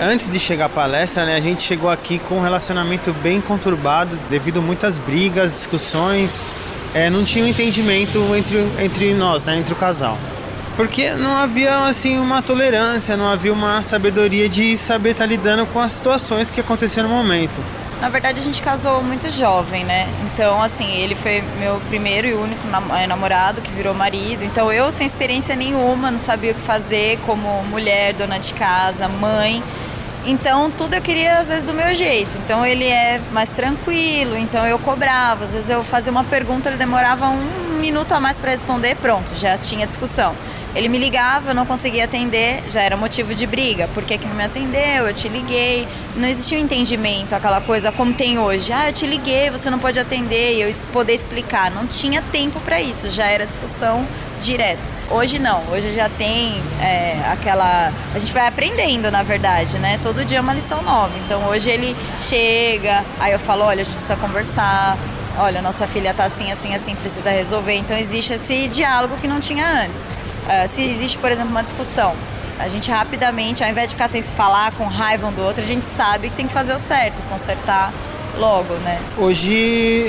Antes 0.00 0.30
de 0.30 0.38
chegar 0.38 0.66
à 0.66 0.68
palestra, 0.68 1.24
né, 1.26 1.36
a 1.36 1.40
gente 1.40 1.62
chegou 1.62 1.90
aqui 1.90 2.18
com 2.18 2.36
um 2.36 2.40
relacionamento 2.40 3.12
bem 3.14 3.40
conturbado 3.40 4.16
devido 4.28 4.58
a 4.58 4.62
muitas 4.74 4.98
brigas, 4.98 5.52
discussões. 5.52 6.44
É, 6.92 7.08
não 7.08 7.24
tinha 7.24 7.44
um 7.44 7.48
entendimento 7.48 8.18
entre, 8.34 8.58
entre 8.78 9.14
nós, 9.14 9.44
né, 9.44 9.56
entre 9.56 9.72
o 9.72 9.76
casal. 9.76 10.18
Porque 10.76 11.12
não 11.12 11.36
havia 11.36 11.86
assim 11.86 12.18
uma 12.18 12.42
tolerância, 12.42 13.16
não 13.16 13.28
havia 13.28 13.52
uma 13.52 13.80
sabedoria 13.82 14.48
de 14.48 14.76
saber 14.76 15.10
estar 15.10 15.26
lidando 15.26 15.64
com 15.66 15.78
as 15.78 15.92
situações 15.92 16.50
que 16.50 16.60
aconteciam 16.60 17.08
no 17.08 17.14
momento. 17.14 17.60
Na 18.00 18.08
verdade, 18.08 18.40
a 18.40 18.42
gente 18.42 18.60
casou 18.60 19.00
muito 19.02 19.30
jovem, 19.30 19.84
né? 19.84 20.08
Então, 20.24 20.60
assim, 20.60 20.92
ele 20.96 21.14
foi 21.14 21.42
meu 21.60 21.80
primeiro 21.88 22.26
e 22.26 22.34
único 22.34 22.60
eh, 22.96 23.06
namorado 23.06 23.62
que 23.62 23.70
virou 23.70 23.94
marido. 23.94 24.44
Então, 24.44 24.70
eu, 24.72 24.90
sem 24.90 25.06
experiência 25.06 25.54
nenhuma, 25.54 26.10
não 26.10 26.18
sabia 26.18 26.50
o 26.50 26.54
que 26.54 26.60
fazer 26.60 27.18
como 27.24 27.62
mulher, 27.64 28.12
dona 28.14 28.38
de 28.38 28.52
casa, 28.52 29.08
mãe. 29.08 29.62
Então, 30.26 30.70
tudo 30.70 30.94
eu 30.94 31.02
queria, 31.02 31.38
às 31.38 31.48
vezes, 31.48 31.62
do 31.64 31.74
meu 31.74 31.92
jeito. 31.92 32.38
Então, 32.38 32.64
ele 32.64 32.86
é 32.86 33.20
mais 33.30 33.50
tranquilo, 33.50 34.36
então 34.38 34.66
eu 34.66 34.78
cobrava. 34.78 35.44
Às 35.44 35.50
vezes, 35.50 35.68
eu 35.68 35.84
fazia 35.84 36.10
uma 36.10 36.24
pergunta, 36.24 36.70
ele 36.70 36.78
demorava 36.78 37.28
um 37.28 37.78
minuto 37.78 38.12
a 38.12 38.20
mais 38.20 38.38
para 38.38 38.50
responder, 38.50 38.96
pronto, 38.96 39.34
já 39.34 39.58
tinha 39.58 39.86
discussão. 39.86 40.34
Ele 40.74 40.88
me 40.88 40.96
ligava, 40.96 41.50
eu 41.50 41.54
não 41.54 41.66
conseguia 41.66 42.04
atender, 42.04 42.62
já 42.66 42.80
era 42.80 42.96
motivo 42.96 43.34
de 43.34 43.46
briga. 43.46 43.86
Por 43.88 44.02
que, 44.02 44.16
que 44.16 44.26
não 44.26 44.34
me 44.34 44.44
atendeu? 44.44 45.06
Eu 45.06 45.12
te 45.12 45.28
liguei. 45.28 45.86
Não 46.16 46.26
existia 46.26 46.58
um 46.58 46.62
entendimento, 46.62 47.34
aquela 47.34 47.60
coisa 47.60 47.92
como 47.92 48.12
tem 48.14 48.38
hoje. 48.38 48.72
Ah, 48.72 48.88
eu 48.88 48.92
te 48.92 49.06
liguei, 49.06 49.50
você 49.50 49.68
não 49.68 49.78
pode 49.78 50.00
atender 50.00 50.54
e 50.56 50.62
eu 50.62 50.74
poder 50.90 51.12
explicar. 51.12 51.70
Não 51.70 51.86
tinha 51.86 52.22
tempo 52.32 52.58
para 52.60 52.80
isso, 52.80 53.10
já 53.10 53.26
era 53.26 53.44
discussão 53.44 54.06
direta. 54.40 54.93
Hoje 55.10 55.38
não, 55.38 55.62
hoje 55.70 55.90
já 55.90 56.08
tem 56.08 56.54
é, 56.80 57.20
aquela. 57.30 57.92
A 58.14 58.18
gente 58.18 58.32
vai 58.32 58.46
aprendendo, 58.46 59.10
na 59.10 59.22
verdade, 59.22 59.78
né? 59.78 59.98
Todo 60.02 60.24
dia 60.24 60.38
é 60.38 60.40
uma 60.40 60.54
lição 60.54 60.82
nova. 60.82 61.12
Então 61.24 61.46
hoje 61.48 61.68
ele 61.68 61.94
chega, 62.18 63.04
aí 63.20 63.32
eu 63.32 63.38
falo: 63.38 63.64
olha, 63.64 63.82
a 63.82 63.84
gente 63.84 63.94
precisa 63.94 64.16
conversar. 64.16 64.96
Olha, 65.38 65.60
nossa 65.60 65.86
filha 65.86 66.14
tá 66.14 66.24
assim, 66.24 66.50
assim, 66.50 66.74
assim, 66.74 66.94
precisa 66.96 67.28
resolver. 67.30 67.74
Então 67.74 67.96
existe 67.96 68.32
esse 68.32 68.66
diálogo 68.68 69.16
que 69.18 69.28
não 69.28 69.40
tinha 69.40 69.66
antes. 69.66 70.00
Uh, 70.00 70.68
se 70.68 70.82
existe, 70.82 71.18
por 71.18 71.30
exemplo, 71.30 71.50
uma 71.50 71.62
discussão, 71.62 72.14
a 72.58 72.68
gente 72.68 72.90
rapidamente, 72.90 73.64
ao 73.64 73.70
invés 73.70 73.88
de 73.88 73.94
ficar 73.94 74.08
sem 74.08 74.22
se 74.22 74.32
falar, 74.32 74.72
com 74.72 74.84
raiva 74.84 75.26
um 75.26 75.32
do 75.32 75.42
outro, 75.42 75.62
a 75.62 75.66
gente 75.66 75.86
sabe 75.86 76.28
que 76.28 76.36
tem 76.36 76.46
que 76.46 76.52
fazer 76.52 76.74
o 76.74 76.78
certo, 76.78 77.22
consertar 77.28 77.92
logo, 78.38 78.74
né? 78.74 79.00
Hoje 79.16 79.52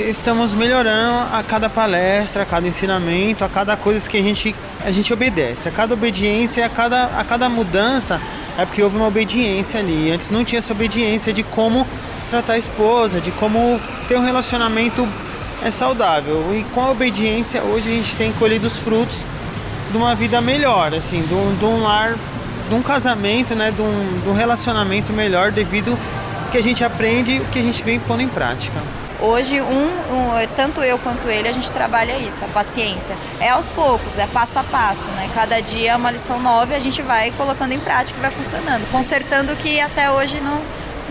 estamos 0.08 0.54
melhorando 0.54 1.34
a 1.34 1.42
cada 1.42 1.68
palestra, 1.68 2.42
a 2.42 2.46
cada 2.46 2.66
ensinamento, 2.66 3.44
a 3.44 3.48
cada 3.48 3.76
coisa 3.76 4.08
que 4.08 4.16
a 4.16 4.22
gente, 4.22 4.54
a 4.84 4.90
gente 4.90 5.12
obedece. 5.12 5.68
A 5.68 5.72
cada 5.72 5.94
obediência, 5.94 6.64
a 6.64 6.68
cada, 6.68 7.04
a 7.04 7.24
cada 7.24 7.48
mudança, 7.48 8.20
é 8.58 8.64
porque 8.64 8.82
houve 8.82 8.96
uma 8.96 9.06
obediência 9.06 9.80
ali. 9.80 10.10
Antes 10.10 10.30
não 10.30 10.44
tinha 10.44 10.58
essa 10.58 10.72
obediência 10.72 11.32
de 11.32 11.42
como 11.42 11.86
tratar 12.28 12.54
a 12.54 12.58
esposa, 12.58 13.20
de 13.20 13.30
como 13.30 13.80
ter 14.08 14.16
um 14.16 14.24
relacionamento 14.24 15.08
é 15.64 15.70
saudável. 15.70 16.54
E 16.54 16.64
com 16.64 16.80
a 16.80 16.90
obediência, 16.90 17.62
hoje 17.62 17.88
a 17.90 17.94
gente 17.94 18.16
tem 18.16 18.32
colhido 18.32 18.66
os 18.66 18.78
frutos 18.78 19.24
de 19.90 19.96
uma 19.96 20.14
vida 20.14 20.40
melhor, 20.40 20.92
assim, 20.94 21.22
de 21.22 21.34
um, 21.34 21.54
de 21.54 21.64
um 21.64 21.82
lar, 21.82 22.16
de 22.68 22.74
um 22.74 22.82
casamento, 22.82 23.54
né, 23.54 23.70
de 23.70 23.80
um, 23.80 24.20
de 24.22 24.28
um 24.28 24.32
relacionamento 24.32 25.12
melhor 25.12 25.52
devido 25.52 25.96
que 26.46 26.58
a 26.58 26.62
gente 26.62 26.84
aprende 26.84 27.32
e 27.32 27.40
o 27.40 27.44
que 27.46 27.58
a 27.58 27.62
gente 27.62 27.82
vem 27.82 27.98
pondo 27.98 28.22
em 28.22 28.28
prática. 28.28 28.80
Hoje, 29.18 29.62
um, 29.62 29.64
um, 29.64 30.46
tanto 30.54 30.82
eu 30.82 30.98
quanto 30.98 31.28
ele, 31.28 31.48
a 31.48 31.52
gente 31.52 31.72
trabalha 31.72 32.18
isso, 32.18 32.44
a 32.44 32.48
paciência. 32.48 33.16
É 33.40 33.48
aos 33.48 33.68
poucos, 33.68 34.18
é 34.18 34.26
passo 34.26 34.58
a 34.58 34.62
passo, 34.62 35.08
né? 35.08 35.30
Cada 35.34 35.60
dia 35.60 35.92
é 35.92 35.96
uma 35.96 36.10
lição 36.10 36.38
nova 36.38 36.74
e 36.74 36.76
a 36.76 36.78
gente 36.78 37.00
vai 37.00 37.30
colocando 37.30 37.72
em 37.72 37.80
prática 37.80 38.18
e 38.18 38.20
vai 38.22 38.30
funcionando. 38.30 38.86
Consertando 38.90 39.54
o 39.54 39.56
que 39.56 39.80
até 39.80 40.10
hoje 40.10 40.40
não 40.40 40.60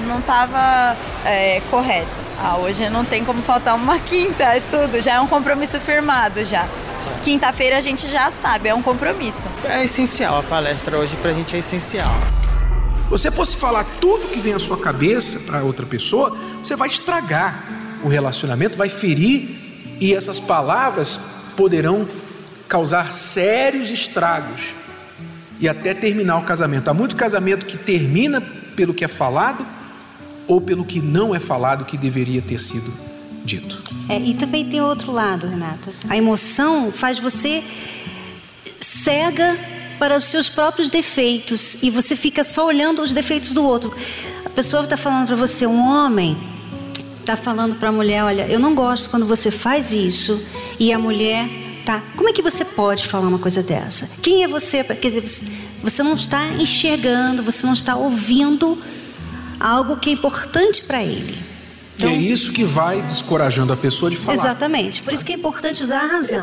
não 0.05 0.19
estava 0.19 0.95
é, 1.25 1.61
correto. 1.71 2.19
Ah, 2.37 2.57
hoje 2.57 2.89
não 2.89 3.05
tem 3.05 3.23
como 3.23 3.41
faltar 3.41 3.75
uma 3.75 3.97
quinta, 3.97 4.43
é 4.43 4.59
tudo, 4.59 5.01
já 5.01 5.13
é 5.13 5.19
um 5.21 5.27
compromisso 5.27 5.79
firmado 5.79 6.43
já. 6.43 6.67
Quinta-feira 7.23 7.77
a 7.77 7.81
gente 7.81 8.05
já 8.07 8.29
sabe, 8.29 8.69
é 8.69 8.75
um 8.75 8.81
compromisso. 8.81 9.47
É 9.63 9.85
essencial, 9.85 10.37
a 10.37 10.43
palestra 10.43 10.97
hoje 10.97 11.15
pra 11.15 11.31
gente 11.31 11.55
é 11.55 11.59
essencial 11.59 12.13
você 13.09 13.29
fosse 13.29 13.55
falar 13.55 13.83
tudo 13.83 14.27
que 14.31 14.39
vem 14.39 14.53
à 14.53 14.59
sua 14.59 14.77
cabeça 14.77 15.39
para 15.39 15.63
outra 15.63 15.85
pessoa, 15.85 16.35
você 16.63 16.75
vai 16.75 16.87
estragar 16.87 17.63
o 18.03 18.07
relacionamento, 18.07 18.77
vai 18.77 18.89
ferir 18.89 19.97
e 19.99 20.13
essas 20.13 20.39
palavras 20.39 21.19
poderão 21.55 22.07
causar 22.67 23.13
sérios 23.13 23.89
estragos 23.89 24.73
e 25.59 25.69
até 25.69 25.93
terminar 25.93 26.37
o 26.37 26.43
casamento. 26.43 26.89
Há 26.89 26.93
muito 26.93 27.15
casamento 27.15 27.65
que 27.65 27.77
termina 27.77 28.41
pelo 28.75 28.93
que 28.93 29.05
é 29.05 29.07
falado 29.07 29.65
ou 30.47 30.59
pelo 30.59 30.83
que 30.83 30.99
não 30.99 31.33
é 31.33 31.39
falado 31.39 31.85
que 31.85 31.97
deveria 31.97 32.41
ter 32.41 32.59
sido 32.59 32.91
dito. 33.43 33.81
É, 34.09 34.19
e 34.19 34.33
também 34.33 34.67
tem 34.67 34.81
outro 34.81 35.11
lado, 35.11 35.47
Renato. 35.47 35.93
A 36.09 36.17
emoção 36.17 36.91
faz 36.91 37.19
você 37.19 37.63
cega 38.81 39.57
para 39.99 40.17
os 40.17 40.25
seus 40.25 40.49
próprios 40.49 40.89
defeitos 40.89 41.77
e 41.81 41.89
você 41.89 42.15
fica 42.15 42.43
só 42.43 42.67
olhando 42.67 43.01
os 43.01 43.13
defeitos 43.13 43.53
do 43.53 43.63
outro. 43.63 43.95
A 44.45 44.49
pessoa 44.49 44.83
está 44.83 44.97
falando 44.97 45.27
para 45.27 45.35
você, 45.35 45.65
um 45.65 45.79
homem 45.79 46.37
está 47.19 47.35
falando 47.35 47.75
para 47.75 47.89
a 47.89 47.91
mulher, 47.91 48.23
olha, 48.23 48.47
eu 48.47 48.59
não 48.59 48.75
gosto 48.75 49.09
quando 49.09 49.25
você 49.25 49.49
faz 49.49 49.91
isso 49.91 50.41
e 50.79 50.93
a 50.93 50.99
mulher 50.99 51.49
tá. 51.85 52.03
Como 52.15 52.29
é 52.29 52.33
que 52.33 52.41
você 52.41 52.63
pode 52.63 53.07
falar 53.07 53.27
uma 53.27 53.39
coisa 53.39 53.63
dessa? 53.63 54.09
Quem 54.21 54.43
é 54.43 54.47
você? 54.47 54.83
Quer 54.83 55.07
dizer, 55.07 55.23
você 55.81 56.03
não 56.03 56.13
está 56.13 56.47
enxergando, 56.53 57.43
você 57.43 57.65
não 57.65 57.73
está 57.73 57.95
ouvindo 57.95 58.77
algo 59.59 59.97
que 59.97 60.09
é 60.09 60.13
importante 60.13 60.83
para 60.83 61.01
ele. 61.03 61.54
Então, 61.95 62.09
e 62.09 62.13
é 62.13 62.17
isso 62.17 62.51
que 62.51 62.63
vai 62.63 63.01
descorajando 63.03 63.71
a 63.71 63.77
pessoa 63.77 64.11
de 64.11 64.17
falar. 64.17 64.37
Exatamente. 64.37 65.01
Por 65.01 65.13
isso 65.13 65.25
que 65.25 65.31
é 65.31 65.35
importante 65.35 65.81
usar 65.81 66.01
a 66.01 66.07
razão. 66.07 66.39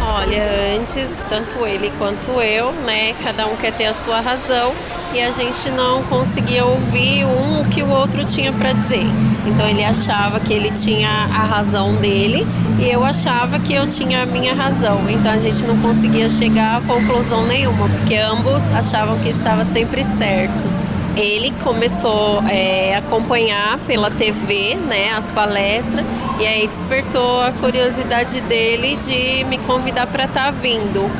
Olha, 0.00 0.76
antes, 0.78 1.10
tanto 1.28 1.66
ele 1.66 1.92
quanto 1.98 2.30
eu, 2.40 2.72
né? 2.72 3.14
Cada 3.22 3.46
um 3.46 3.56
quer 3.56 3.72
ter 3.72 3.86
a 3.86 3.94
sua 3.94 4.20
razão 4.20 4.72
e 5.12 5.20
a 5.20 5.30
gente 5.30 5.70
não 5.70 6.02
conseguia 6.04 6.64
ouvir 6.64 7.24
um 7.24 7.60
o 7.60 7.64
que 7.68 7.82
o 7.82 7.88
outro 7.90 8.24
tinha 8.24 8.52
para 8.52 8.72
dizer. 8.72 9.06
Então 9.46 9.68
ele 9.68 9.84
achava 9.84 10.40
que 10.40 10.52
ele 10.52 10.70
tinha 10.70 11.08
a 11.08 11.44
razão 11.44 11.94
dele 11.96 12.46
e 12.78 12.88
eu 12.88 13.04
achava 13.04 13.58
que 13.58 13.74
eu 13.74 13.86
tinha 13.86 14.22
a 14.22 14.26
minha 14.26 14.54
razão. 14.54 15.08
Então 15.10 15.30
a 15.30 15.38
gente 15.38 15.64
não 15.64 15.78
conseguia 15.80 16.28
chegar 16.30 16.78
a 16.78 16.80
conclusão 16.80 17.46
nenhuma, 17.46 17.88
porque 17.88 18.16
ambos 18.16 18.62
achavam 18.74 19.18
que 19.18 19.28
estava 19.28 19.64
sempre 19.64 20.04
certos 20.04 20.72
ele 21.16 21.50
começou 21.64 22.42
é, 22.46 22.94
a 22.94 22.98
acompanhar 22.98 23.78
pela 23.86 24.10
TV 24.10 24.74
né, 24.74 25.12
as 25.14 25.24
palestras 25.30 26.04
e 26.38 26.46
aí 26.46 26.66
despertou 26.68 27.40
a 27.40 27.52
curiosidade 27.52 28.40
dele 28.42 28.96
de 28.96 29.42
me 29.44 29.56
convidar 29.58 30.06
para 30.06 30.26
estar 30.26 30.44
tá 30.46 30.50
vindo. 30.50 31.10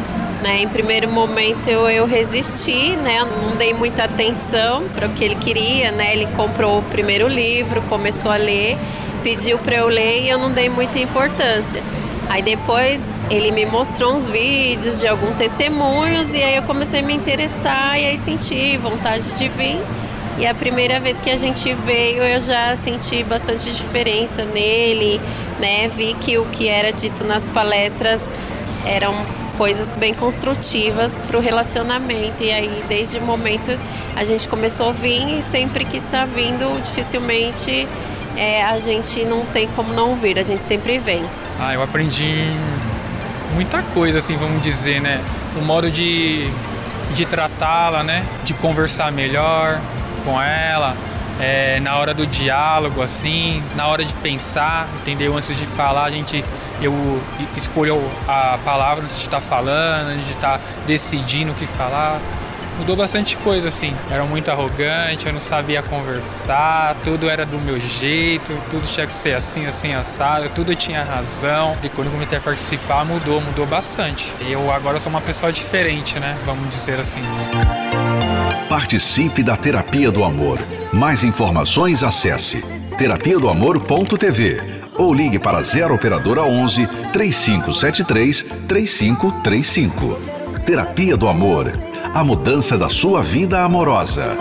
Né? 0.43 0.63
Em 0.63 0.69
primeiro 0.69 1.09
momento 1.09 1.67
eu, 1.69 1.89
eu 1.89 2.05
resisti, 2.05 2.95
né? 2.97 3.25
não 3.43 3.57
dei 3.57 3.73
muita 3.73 4.05
atenção 4.05 4.85
para 4.95 5.07
o 5.07 5.11
que 5.13 5.25
ele 5.25 5.37
queria. 5.37 5.91
Né? 5.91 6.13
Ele 6.13 6.27
comprou 6.37 6.81
o 6.81 6.83
primeiro 6.83 7.27
livro, 7.27 7.81
começou 7.83 8.31
a 8.31 8.37
ler, 8.37 8.77
pediu 9.23 9.59
para 9.59 9.77
eu 9.77 9.89
ler 9.89 10.25
e 10.25 10.29
eu 10.29 10.39
não 10.39 10.51
dei 10.51 10.69
muita 10.69 10.99
importância. 10.99 11.83
Aí 12.29 12.43
depois 12.43 13.01
ele 13.31 13.51
me 13.51 13.67
mostrou 13.67 14.15
uns 14.15 14.27
vídeos 14.29 15.01
de 15.01 15.09
alguns 15.09 15.37
testemunhos 15.37 16.33
e 16.33 16.43
aí 16.43 16.57
eu 16.57 16.63
comecei 16.63 17.01
a 17.01 17.03
me 17.03 17.15
interessar 17.15 17.99
e 17.99 18.07
aí 18.07 18.19
senti 18.19 18.77
vontade 18.77 19.33
de 19.33 19.49
vir. 19.49 19.81
E 20.39 20.47
a 20.47 20.55
primeira 20.55 21.01
vez 21.01 21.19
que 21.19 21.31
a 21.31 21.37
gente 21.37 21.73
veio, 21.73 22.23
eu 22.23 22.41
já 22.41 22.77
senti 22.77 23.25
bastante 23.25 23.73
diferença 23.73 24.45
nele, 24.45 25.19
né? 25.59 25.89
Vi 25.89 26.15
que 26.15 26.37
o 26.37 26.45
que 26.47 26.69
era 26.69 26.93
dito 26.93 27.25
nas 27.25 27.49
palestras 27.49 28.31
eram 28.85 29.15
coisas 29.57 29.89
bem 29.95 30.13
construtivas 30.13 31.15
para 31.27 31.39
o 31.39 31.41
relacionamento. 31.41 32.43
E 32.43 32.53
aí, 32.53 32.85
desde 32.87 33.17
o 33.17 33.23
momento, 33.23 33.79
a 34.15 34.25
gente 34.25 34.47
começou 34.47 34.91
a 34.91 34.93
vir 34.93 35.39
e 35.39 35.43
sempre 35.43 35.87
que 35.87 35.97
está 35.97 36.27
vindo, 36.27 36.81
dificilmente 36.83 37.89
é, 38.37 38.63
a 38.63 38.79
gente 38.79 39.25
não 39.25 39.45
tem 39.47 39.67
como 39.69 39.93
não 39.95 40.15
vir, 40.15 40.39
a 40.39 40.43
gente 40.43 40.65
sempre 40.65 40.99
vem. 40.99 41.25
Ah, 41.59 41.73
eu 41.73 41.83
aprendi 41.83 42.51
muita 43.55 43.83
coisa, 43.83 44.19
assim, 44.19 44.37
vamos 44.37 44.63
dizer, 44.63 45.01
né? 45.01 45.23
O 45.57 45.63
modo 45.63 45.91
de, 45.91 46.49
de 47.15 47.25
tratá-la, 47.27 48.03
né? 48.03 48.25
De 48.45 48.55
conversar 48.55 49.11
melhor 49.13 49.81
com 50.25 50.41
ela, 50.41 50.97
é, 51.41 51.79
na 51.81 51.97
hora 51.97 52.13
do 52.13 52.27
diálogo, 52.27 53.03
assim, 53.03 53.63
na 53.75 53.87
hora 53.87 54.05
de 54.05 54.15
pensar, 54.15 54.89
entendeu? 55.01 55.37
Antes 55.37 55.57
de 55.57 55.67
falar, 55.67 56.05
a 56.05 56.11
gente 56.11 56.45
eu 56.81 56.93
escolho 57.57 57.99
a 58.29 58.59
palavra 58.65 59.05
antes 59.05 59.17
de 59.17 59.23
estar 59.23 59.41
falando, 59.41 60.09
antes 60.09 60.27
de 60.27 60.33
estar 60.33 60.61
decidindo 60.87 61.53
o 61.53 61.55
que 61.55 61.67
falar 61.67 62.21
mudou 62.79 62.97
bastante 62.97 63.37
coisa, 63.39 63.69
assim. 63.69 63.95
Era 64.11 64.25
muito 64.25 64.51
arrogante, 64.51 65.27
eu 65.27 65.33
não 65.33 65.41
sabia 65.41 65.83
conversar, 65.83 66.97
tudo 67.03 67.29
era 67.29 67.45
do 67.45 67.59
meu 67.59 67.81
jeito, 67.81 68.55
tudo 68.71 68.87
tinha 68.87 69.07
que 69.07 69.15
ser 69.15 69.35
assim, 69.35 69.67
assim, 69.67 69.93
assado, 69.95 70.49
tudo 70.51 70.75
tinha 70.75 71.03
razão. 71.03 71.77
E 71.83 71.89
quando 71.89 72.11
comecei 72.11 72.39
a 72.39 72.41
participar, 72.41 73.05
mudou, 73.05 73.41
mudou 73.41 73.67
bastante. 73.67 74.33
Eu 74.41 74.71
agora 74.71 75.01
sou 75.01 75.11
uma 75.11 75.21
pessoa 75.21 75.53
diferente, 75.53 76.19
né? 76.19 76.37
Vamos 76.45 76.71
dizer 76.71 76.99
assim. 76.99 77.21
Participe 78.69 79.43
da 79.43 79.57
Terapia 79.57 80.11
do 80.11 80.25
Amor. 80.25 80.59
Mais 80.93 81.25
informações 81.25 82.03
acesse 82.03 82.63
terapia 82.99 83.39
do 83.39 83.49
amor.tv 83.49 84.83
ou 84.95 85.13
ligue 85.13 85.39
para 85.39 85.61
0 85.61 85.95
operadora 85.95 86.43
11 86.43 86.87
3573 87.13 88.45
3535. 88.67 90.19
Terapia 90.65 91.17
do 91.17 91.29
Amor 91.29 91.71
a 92.17 92.25
mudança 92.25 92.79
da 92.79 92.89
sua 92.89 93.23
vida 93.23 93.63
amorosa. 93.63 94.35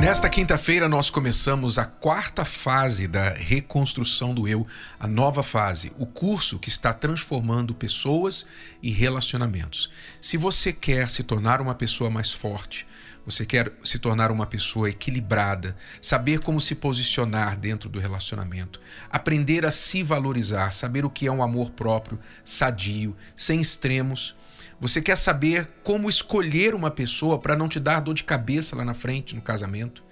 Nesta 0.00 0.26
quinta-feira, 0.26 0.88
nós 0.88 1.10
começamos 1.10 1.78
a 1.78 1.84
quarta 1.84 2.46
fase 2.46 3.06
da 3.06 3.28
reconstrução 3.28 4.32
do 4.32 4.48
eu, 4.48 4.66
a 4.98 5.06
nova 5.06 5.42
fase, 5.42 5.92
o 5.98 6.06
curso 6.06 6.58
que 6.58 6.70
está 6.70 6.94
transformando 6.94 7.74
pessoas 7.74 8.46
e 8.82 8.90
relacionamentos. 8.90 9.90
Se 10.18 10.38
você 10.38 10.72
quer 10.72 11.10
se 11.10 11.22
tornar 11.22 11.60
uma 11.60 11.74
pessoa 11.74 12.08
mais 12.08 12.32
forte, 12.32 12.86
você 13.26 13.44
quer 13.44 13.70
se 13.84 13.98
tornar 13.98 14.32
uma 14.32 14.46
pessoa 14.46 14.88
equilibrada, 14.88 15.76
saber 16.00 16.40
como 16.40 16.58
se 16.58 16.74
posicionar 16.74 17.58
dentro 17.58 17.90
do 17.90 18.00
relacionamento, 18.00 18.80
aprender 19.10 19.66
a 19.66 19.70
se 19.70 20.02
valorizar, 20.02 20.72
saber 20.72 21.04
o 21.04 21.10
que 21.10 21.26
é 21.26 21.30
um 21.30 21.42
amor 21.42 21.70
próprio, 21.72 22.18
sadio, 22.42 23.14
sem 23.36 23.60
extremos. 23.60 24.34
Você 24.82 25.00
quer 25.00 25.16
saber 25.16 25.68
como 25.84 26.10
escolher 26.10 26.74
uma 26.74 26.90
pessoa 26.90 27.38
para 27.38 27.54
não 27.54 27.68
te 27.68 27.78
dar 27.78 28.00
dor 28.00 28.14
de 28.14 28.24
cabeça 28.24 28.74
lá 28.74 28.84
na 28.84 28.94
frente 28.94 29.32
no 29.32 29.40
casamento? 29.40 30.02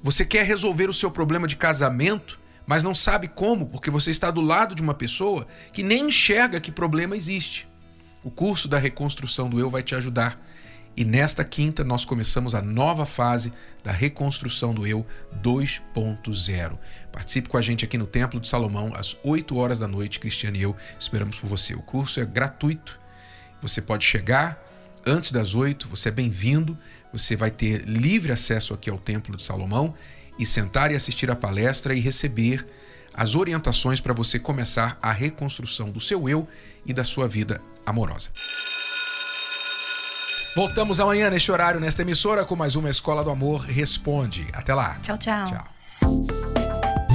Você 0.00 0.24
quer 0.24 0.46
resolver 0.46 0.88
o 0.88 0.92
seu 0.92 1.10
problema 1.10 1.48
de 1.48 1.56
casamento, 1.56 2.38
mas 2.64 2.84
não 2.84 2.94
sabe 2.94 3.26
como, 3.26 3.66
porque 3.66 3.90
você 3.90 4.12
está 4.12 4.30
do 4.30 4.40
lado 4.40 4.72
de 4.72 4.80
uma 4.80 4.94
pessoa 4.94 5.48
que 5.72 5.82
nem 5.82 6.06
enxerga 6.06 6.60
que 6.60 6.70
problema 6.70 7.16
existe. 7.16 7.68
O 8.22 8.30
curso 8.30 8.68
da 8.68 8.78
reconstrução 8.78 9.50
do 9.50 9.58
eu 9.58 9.68
vai 9.68 9.82
te 9.82 9.96
ajudar 9.96 10.40
e 10.96 11.04
nesta 11.04 11.42
quinta 11.42 11.82
nós 11.82 12.04
começamos 12.04 12.54
a 12.54 12.62
nova 12.62 13.04
fase 13.04 13.52
da 13.82 13.90
reconstrução 13.90 14.72
do 14.72 14.86
eu 14.86 15.04
2.0. 15.42 16.78
Participe 17.10 17.48
com 17.48 17.56
a 17.56 17.62
gente 17.62 17.84
aqui 17.84 17.98
no 17.98 18.06
Templo 18.06 18.38
de 18.38 18.46
Salomão 18.46 18.92
às 18.94 19.16
8 19.24 19.56
horas 19.56 19.80
da 19.80 19.88
noite, 19.88 20.20
Cristiane 20.20 20.60
e 20.60 20.62
eu 20.62 20.76
esperamos 21.00 21.40
por 21.40 21.48
você. 21.48 21.74
O 21.74 21.82
curso 21.82 22.20
é 22.20 22.24
gratuito. 22.24 23.07
Você 23.60 23.80
pode 23.80 24.04
chegar 24.04 24.62
antes 25.06 25.32
das 25.32 25.54
8, 25.54 25.88
você 25.88 26.08
é 26.08 26.12
bem-vindo. 26.12 26.78
Você 27.12 27.34
vai 27.36 27.50
ter 27.50 27.82
livre 27.82 28.32
acesso 28.32 28.74
aqui 28.74 28.90
ao 28.90 28.98
Templo 28.98 29.36
de 29.36 29.42
Salomão 29.42 29.94
e 30.38 30.46
sentar 30.46 30.92
e 30.92 30.94
assistir 30.94 31.30
a 31.30 31.36
palestra 31.36 31.94
e 31.94 32.00
receber 32.00 32.66
as 33.14 33.34
orientações 33.34 34.00
para 34.00 34.12
você 34.12 34.38
começar 34.38 34.96
a 35.02 35.10
reconstrução 35.10 35.90
do 35.90 35.98
seu 35.98 36.28
eu 36.28 36.46
e 36.86 36.92
da 36.92 37.02
sua 37.02 37.26
vida 37.26 37.60
amorosa. 37.84 38.30
Voltamos 40.54 41.00
amanhã 41.00 41.30
neste 41.30 41.50
horário, 41.50 41.80
nesta 41.80 42.02
emissora, 42.02 42.44
com 42.44 42.56
mais 42.56 42.76
uma 42.76 42.90
Escola 42.90 43.24
do 43.24 43.30
Amor 43.30 43.62
Responde. 43.62 44.46
Até 44.52 44.74
lá. 44.74 44.96
Tchau, 45.02 45.18
tchau. 45.18 45.46
Tchau. 45.46 46.37